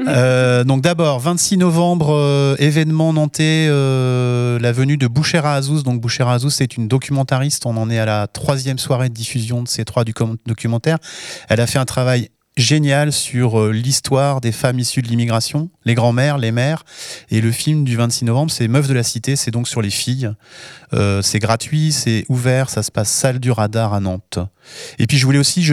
[0.08, 5.84] Euh, donc d'abord, 26 novembre, euh, événement euh, la venue de Bouchera Azouz.
[5.84, 7.66] Donc Bouchera Azouz, c'est une documentariste.
[7.66, 10.04] On en est à la troisième soirée de diffusion de ces trois
[10.46, 10.98] documentaires.
[11.50, 15.96] Elle a fait un travail génial sur euh, l'histoire des femmes issues de l'immigration, les
[15.96, 16.84] grands-mères, les mères.
[17.30, 19.90] Et le film du 26 novembre, c'est Meuf de la Cité, c'est donc sur les
[19.90, 20.32] filles.
[20.94, 24.40] Euh, c'est gratuit, c'est ouvert, ça se passe salle du radar à Nantes.
[25.00, 25.66] Et puis je voulais aussi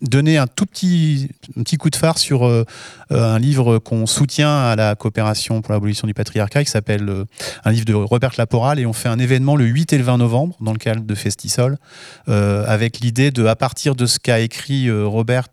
[0.00, 2.64] donner un tout petit, petit coup de phare sur euh,
[3.12, 7.24] euh, un livre qu'on soutient à la coopération pour l'abolition du patriarcat qui s'appelle euh,
[7.64, 10.18] un livre de Robert Laporal et on fait un événement le 8 et le 20
[10.18, 11.78] novembre dans le cadre de Festisol
[12.26, 15.48] avec l'idée de, à partir de ce qu'a écrit Robert,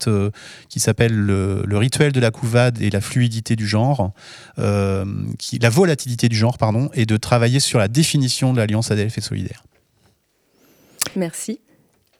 [0.69, 4.11] qui s'appelle le, rituel de la couvade et la fluidité du genre,
[4.57, 9.21] la volatilité du genre, pardon, et de travailler sur la définition de l'alliance ADF et
[9.21, 9.63] solidaire.
[11.15, 11.59] Merci.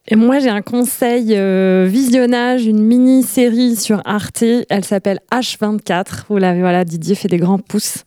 [0.10, 4.42] Et moi, j'ai un conseil euh, visionnage, une mini-série sur Arte.
[4.70, 6.24] Elle s'appelle H24.
[6.30, 8.06] Vous l'avez, voilà, Didier fait des grands pouces.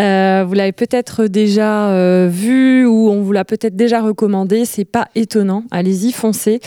[0.00, 4.64] Euh, vous l'avez peut-être déjà euh, vu ou on vous l'a peut-être déjà recommandé.
[4.64, 5.62] C'est pas étonnant.
[5.70, 6.58] Allez-y, foncez.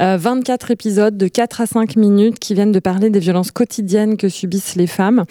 [0.00, 4.16] Euh, 24 épisodes de 4 à 5 minutes qui viennent de parler des violences quotidiennes
[4.16, 5.24] que subissent les femmes.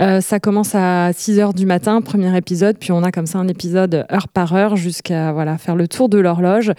[0.00, 3.38] Euh, ça commence à 6 heures du matin, premier épisode, puis on a comme ça
[3.38, 6.72] un épisode heure par heure jusqu'à voilà, faire le tour de l'horloge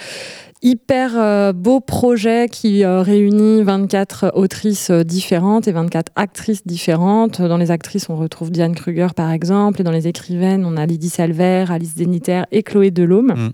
[0.64, 7.42] hyper euh, beau projet qui euh, réunit 24 autrices euh, différentes et 24 actrices différentes.
[7.42, 10.86] Dans les actrices, on retrouve Diane Kruger par exemple, et dans les écrivaines, on a
[10.86, 13.52] Lydie Salver, Alice Deniter et Chloé Delhomme.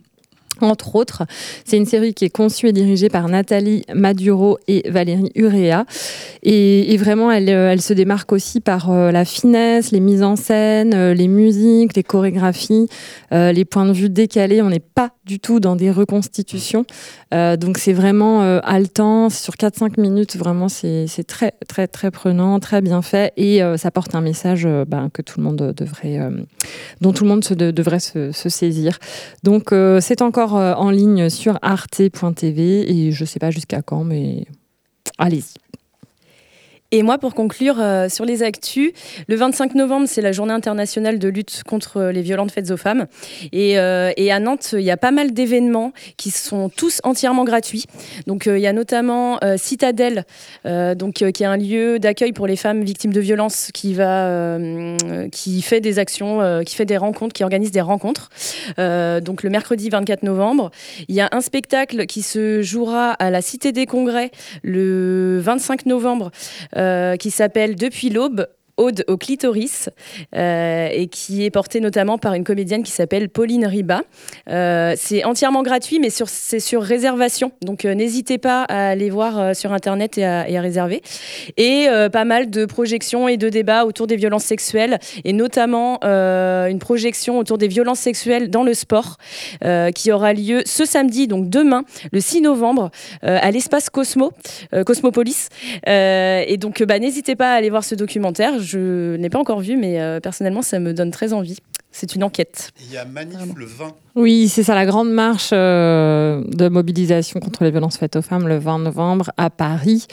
[0.62, 1.24] Entre autres,
[1.66, 5.86] c'est une série qui est conçue et dirigée par Nathalie Maduro et Valérie Urea.
[6.44, 10.36] Et, vraiment, elle, euh, elle se démarque aussi par euh, la finesse, les mises en
[10.36, 12.88] scène, euh, les musiques, les chorégraphies,
[13.32, 14.62] les points de vue décalés.
[14.62, 16.86] On n'est pas du tout dans des reconstitutions.
[17.32, 19.30] Donc c'est vraiment haletant.
[19.30, 23.32] Sur 4-5 minutes, vraiment, c'est très, très, très prenant, très bien fait.
[23.38, 26.20] Et ça porte un message ben, que tout le monde devrait,
[27.02, 28.98] dont tout le monde devrait se, se saisir.
[29.44, 34.46] Donc c'est encore euh, en ligne sur arte.tv et je sais pas jusqu'à quand, mais
[35.18, 35.54] allez-y.
[36.92, 38.92] Et moi, pour conclure euh, sur les actus,
[39.28, 43.06] le 25 novembre, c'est la journée internationale de lutte contre les violences faites aux femmes.
[43.52, 47.44] Et, euh, et à Nantes, il y a pas mal d'événements qui sont tous entièrement
[47.44, 47.86] gratuits.
[48.26, 50.26] Donc, euh, il y a notamment euh, Citadelle,
[50.66, 54.58] euh, donc, qui est un lieu d'accueil pour les femmes victimes de violences, qui, va,
[55.32, 58.30] qui fait des actions, qui fait des rencontres, qui organise des rencontres.
[58.78, 60.72] Donc, le mercredi 24 novembre,
[61.08, 64.32] il y a un spectacle qui se jouera à la Cité des Congrès
[64.64, 66.32] le 25 novembre
[67.18, 68.48] qui s'appelle Depuis l'aube.
[68.80, 69.90] Ode au clitoris
[70.36, 74.02] euh, et qui est portée notamment par une comédienne qui s'appelle Pauline Riba.
[74.50, 77.52] Euh, c'est entièrement gratuit, mais c'est sur réservation.
[77.62, 81.02] Donc euh, n'hésitez pas à aller voir sur Internet et à, réserver.
[81.58, 86.80] Et pas mal de projections et de débats autour des violences sexuelles, et notamment une
[86.80, 89.18] projection autour des violences sexuelles dans le sport,
[89.96, 94.32] qui aura lieu ce samedi, donc demain, le 6 novembre, à l'espace Cosmo,
[94.86, 95.50] Cosmopolis.
[95.88, 98.60] Et donc, bah, n'hésitez pas à aller voir ce documentaire.
[98.70, 101.58] Je n'ai pas encore vu, mais euh, personnellement, ça me donne très envie.
[101.92, 102.72] C'est une enquête.
[102.86, 103.88] Il y a Manif le 20.
[104.16, 108.48] Oui, c'est ça, la grande marche euh, de mobilisation contre les violences faites aux femmes
[108.48, 110.06] le 20 novembre à Paris,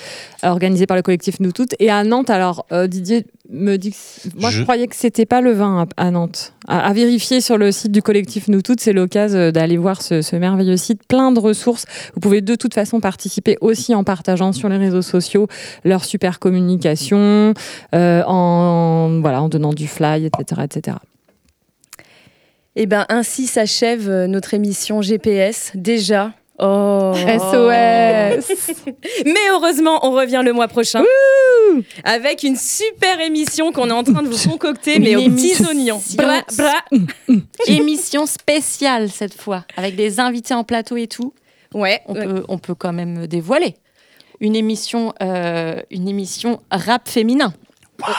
[0.44, 1.74] euh, organisée par le collectif Nous Toutes.
[1.78, 3.96] Et à Nantes, alors euh, Didier me dit que
[4.40, 6.54] moi je, Je- croyais que c'était pas le 20 à, à Nantes.
[6.66, 10.22] À, à vérifier sur le site du collectif Nous Toutes, c'est l'occasion d'aller voir ce,
[10.22, 11.84] ce merveilleux site, plein de ressources.
[12.14, 15.46] Vous pouvez de toute façon participer aussi en partageant sur les réseaux sociaux
[15.84, 17.52] leur super communication,
[17.94, 20.62] euh, en, voilà, en donnant du fly, etc.
[20.64, 20.96] etc.
[22.78, 26.32] Et ben ainsi s'achève euh, notre émission GPS déjà.
[26.58, 27.12] Oh.
[27.14, 28.82] SOS.
[29.24, 31.02] Mais heureusement, on revient le mois prochain
[32.04, 36.00] avec une super émission qu'on est en train de vous concocter, mais aux petits oignons.
[36.16, 36.74] Bra, bra.
[37.66, 41.34] Émission spéciale cette fois, avec des invités en plateau et tout.
[41.74, 43.74] Ouais, on, Peut, on peut quand même dévoiler.
[44.40, 47.52] Une émission, euh, une émission rap féminin.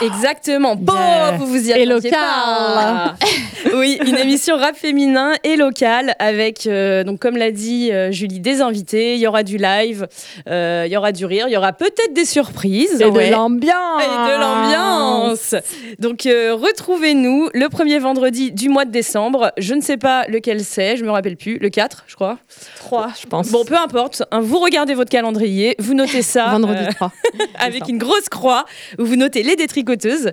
[0.01, 0.75] Exactement.
[0.75, 1.31] Bon, Yeah.
[1.37, 2.11] vous vous y Et attendiez local.
[2.19, 3.15] pas.
[3.75, 8.39] oui, une émission rap féminin et locale avec, euh, donc comme l'a dit euh, Julie,
[8.39, 9.15] des invités.
[9.15, 10.07] Il y aura du live,
[10.49, 13.01] euh, il y aura du rire, il y aura peut-être des surprises.
[13.01, 13.27] Et Ouais.
[13.29, 14.01] de l'ambiance.
[14.03, 15.55] Et de l'ambiance.
[15.99, 19.51] Donc retrouvez-nous le premier vendredi du mois de décembre.
[19.57, 21.57] Je ne sais pas lequel c'est, je me rappelle plus.
[21.59, 22.37] Le 4, je crois.
[22.79, 23.49] 3, je pense.
[23.49, 24.23] Bon, peu importe.
[24.31, 26.47] hein, vous regardez votre calendrier, vous notez ça.
[26.51, 27.11] Vendredi euh, 3.
[27.59, 28.65] avec une grosse croix
[28.99, 30.31] où vous notez les détricoteuses.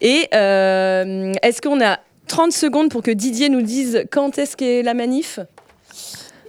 [0.00, 4.82] Et euh, est-ce qu'on a 30 secondes pour que Didier nous dise quand est-ce qu'est
[4.82, 5.38] la manif?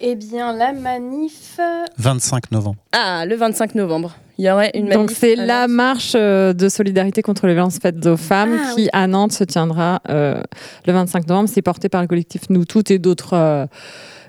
[0.02, 1.60] Eh bien, la manif.
[1.98, 2.78] 25 novembre.
[2.92, 4.16] Ah, le 25 novembre.
[4.38, 4.96] Il y aurait une manif.
[4.98, 8.90] Donc c'est la marche euh, de solidarité contre les violences faites aux femmes Ah, qui
[8.92, 10.42] à Nantes se tiendra euh,
[10.86, 11.50] le 25 novembre.
[11.54, 13.66] C'est porté par le collectif Nous Toutes et d'autres, euh,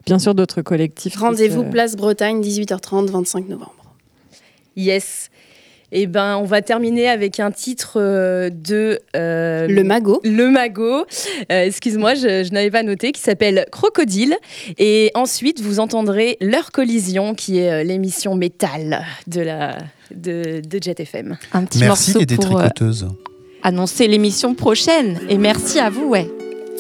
[0.07, 1.17] bien sûr d'autres collectifs.
[1.17, 3.75] Rendez-vous se- place Bretagne, 18h30, 25 novembre.
[4.77, 5.31] Yes.
[5.97, 10.21] Eh ben, on va terminer avec un titre euh, de euh, Le Magot.
[10.25, 11.07] Le Magot.
[11.53, 14.35] Euh, Excuse-moi, je, je n'avais pas noté, qui s'appelle Crocodile.
[14.77, 19.79] Et ensuite, vous entendrez Leur Collision, qui est euh, l'émission métal de la
[20.13, 21.37] de, de Jet FM.
[21.53, 22.69] Un petit Merci morceau les pour euh,
[23.63, 25.21] annoncer l'émission prochaine.
[25.29, 26.29] Et merci à vous, ouais.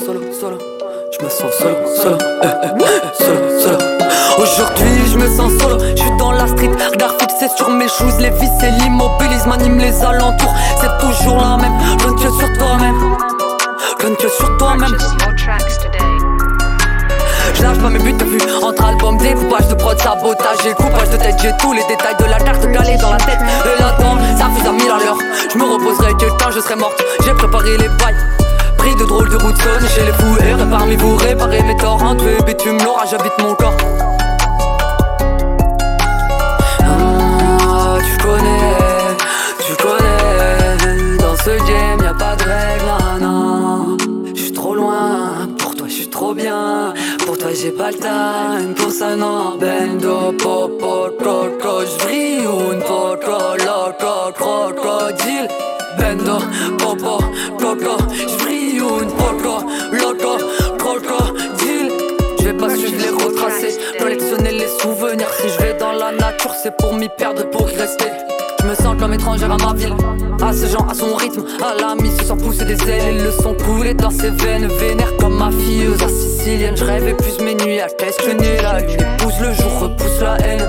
[0.04, 0.73] Solo, solo.
[1.16, 3.78] Je me sens solo, solo, eh, eh, solo, solo.
[4.38, 8.18] Aujourd'hui, je me sens solo, je suis dans la street, regard fixé sur mes choses,
[8.18, 10.52] les vis et l'immobilisme anime les alentours.
[10.80, 13.16] C'est toujours la même, donne que sur toi-même,
[14.00, 14.96] donne que sur toi-même.
[17.54, 21.10] Je lâche pas mes buts de vue entre albums, découpage de prod, sabotage et coupage
[21.10, 21.36] de tête.
[21.40, 23.38] J'ai tous les détails de la carte calés dans la tête.
[23.40, 25.18] Et là-dedans, ça fuse à mille à l'heure.
[25.52, 27.00] Je me reposerai que quand je serai morte.
[27.24, 28.43] J'ai préparé les bails.
[28.84, 32.00] De drôles de routes sonnes chez les fous et réparer mes torts.
[32.02, 33.74] Entre bitume, l'orage habite mon corps.
[36.80, 39.16] Ah, tu connais,
[39.66, 41.16] tu connais.
[41.18, 43.96] Dans ce game, y a pas de règle, ah non.
[44.32, 46.94] Je suis trop loin, pour toi, je suis trop bien.
[47.26, 49.56] Pour toi, j'ai pas le time, pour ça, non.
[49.58, 55.48] Bendo, popo, coco, j'brille une poco, loco, crocodile.
[55.98, 56.38] Bendo,
[56.78, 57.23] popo,
[66.64, 68.06] c'est pour m'y perdre, pour y rester.
[68.62, 69.94] Je me sens comme étrangère à ma ville,
[70.40, 73.22] à ces gens, à son rythme, à la mission sans pousser des ailes.
[73.22, 76.74] Le sont coulés dans ses veines, vénère comme ma filleuse, la sicilienne.
[76.74, 78.96] Je rêve plus mes nuits à questionner la lune.
[78.98, 80.66] Épouse le jour, repousse la haine.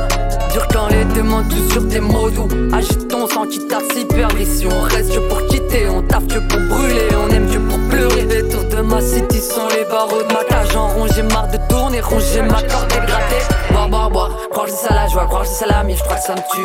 [0.52, 2.50] Dur quand les démons tous sur tes mots doux.
[2.74, 4.38] Agite ton sang qui tape si perdre.
[4.38, 7.80] Ici on reste que pour quitter, on taffe que pour brûler, on aime que pour
[7.90, 8.26] pleurer.
[8.26, 11.08] Les tours de ma city sont les barreaux de ma cage en rond.
[11.16, 13.56] J'ai marre de tourner, ronger ma corde et gratter.
[13.72, 15.98] Boire, boire, boire, croire que c'est ça la joie, croire que c'est ça la mif,
[15.98, 16.62] je crois que ça me tue.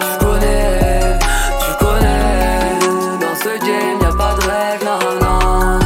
[0.00, 1.18] Tu connais,
[1.58, 2.78] tu connais.
[3.20, 5.80] Dans ce game, y'a pas de non, non.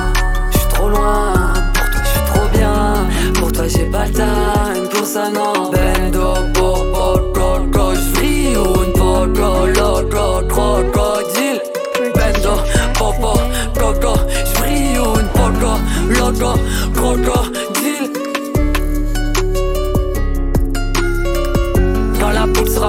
[0.51, 1.33] J'suis trop loin,
[1.73, 2.77] pour toi j'suis trop bien.
[3.39, 5.71] Pour toi j'ai pas le time, pour ça non.
[5.71, 11.63] Bendo, popo, coco, j'frie une poco, loco, crocodile.
[12.15, 12.55] Bendo,
[12.99, 13.33] popo,
[13.79, 15.79] coco, j'frie une poco,
[16.11, 16.80] loco, crocodile.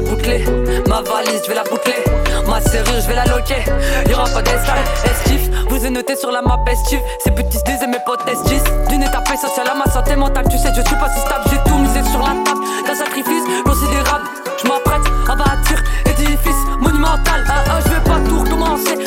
[0.02, 0.46] La boucle sera bouclée,
[0.88, 2.04] ma valise je vais la boucler,
[2.48, 3.64] ma serrure je vais la loquer.
[4.10, 7.00] Y'aura pas d'escale, estif, vous êtes noté sur la map estif.
[7.24, 8.62] Ces petits se disent mes potes estis.
[8.90, 11.70] D'une étape sociale à ma santé mentale, tu sais, je suis pas si stable, j'ai
[11.70, 12.62] tout misé sur la table.
[12.86, 14.26] D'un sacrifice considérable,
[14.62, 17.44] je m'apprête à bâtir édifice monumental.
[17.48, 18.98] Ah, ah, je vais pas tout recommencer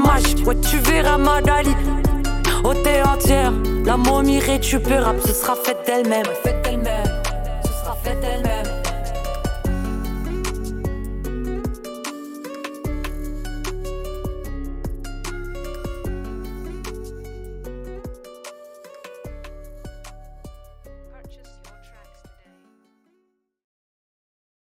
[0.00, 0.46] magique.
[0.46, 1.74] Ouais, tu verras ma Dali.
[2.64, 3.52] Oh, t'es entière,
[3.84, 6.26] la momie récupérable, ce sera faite d'elle-même.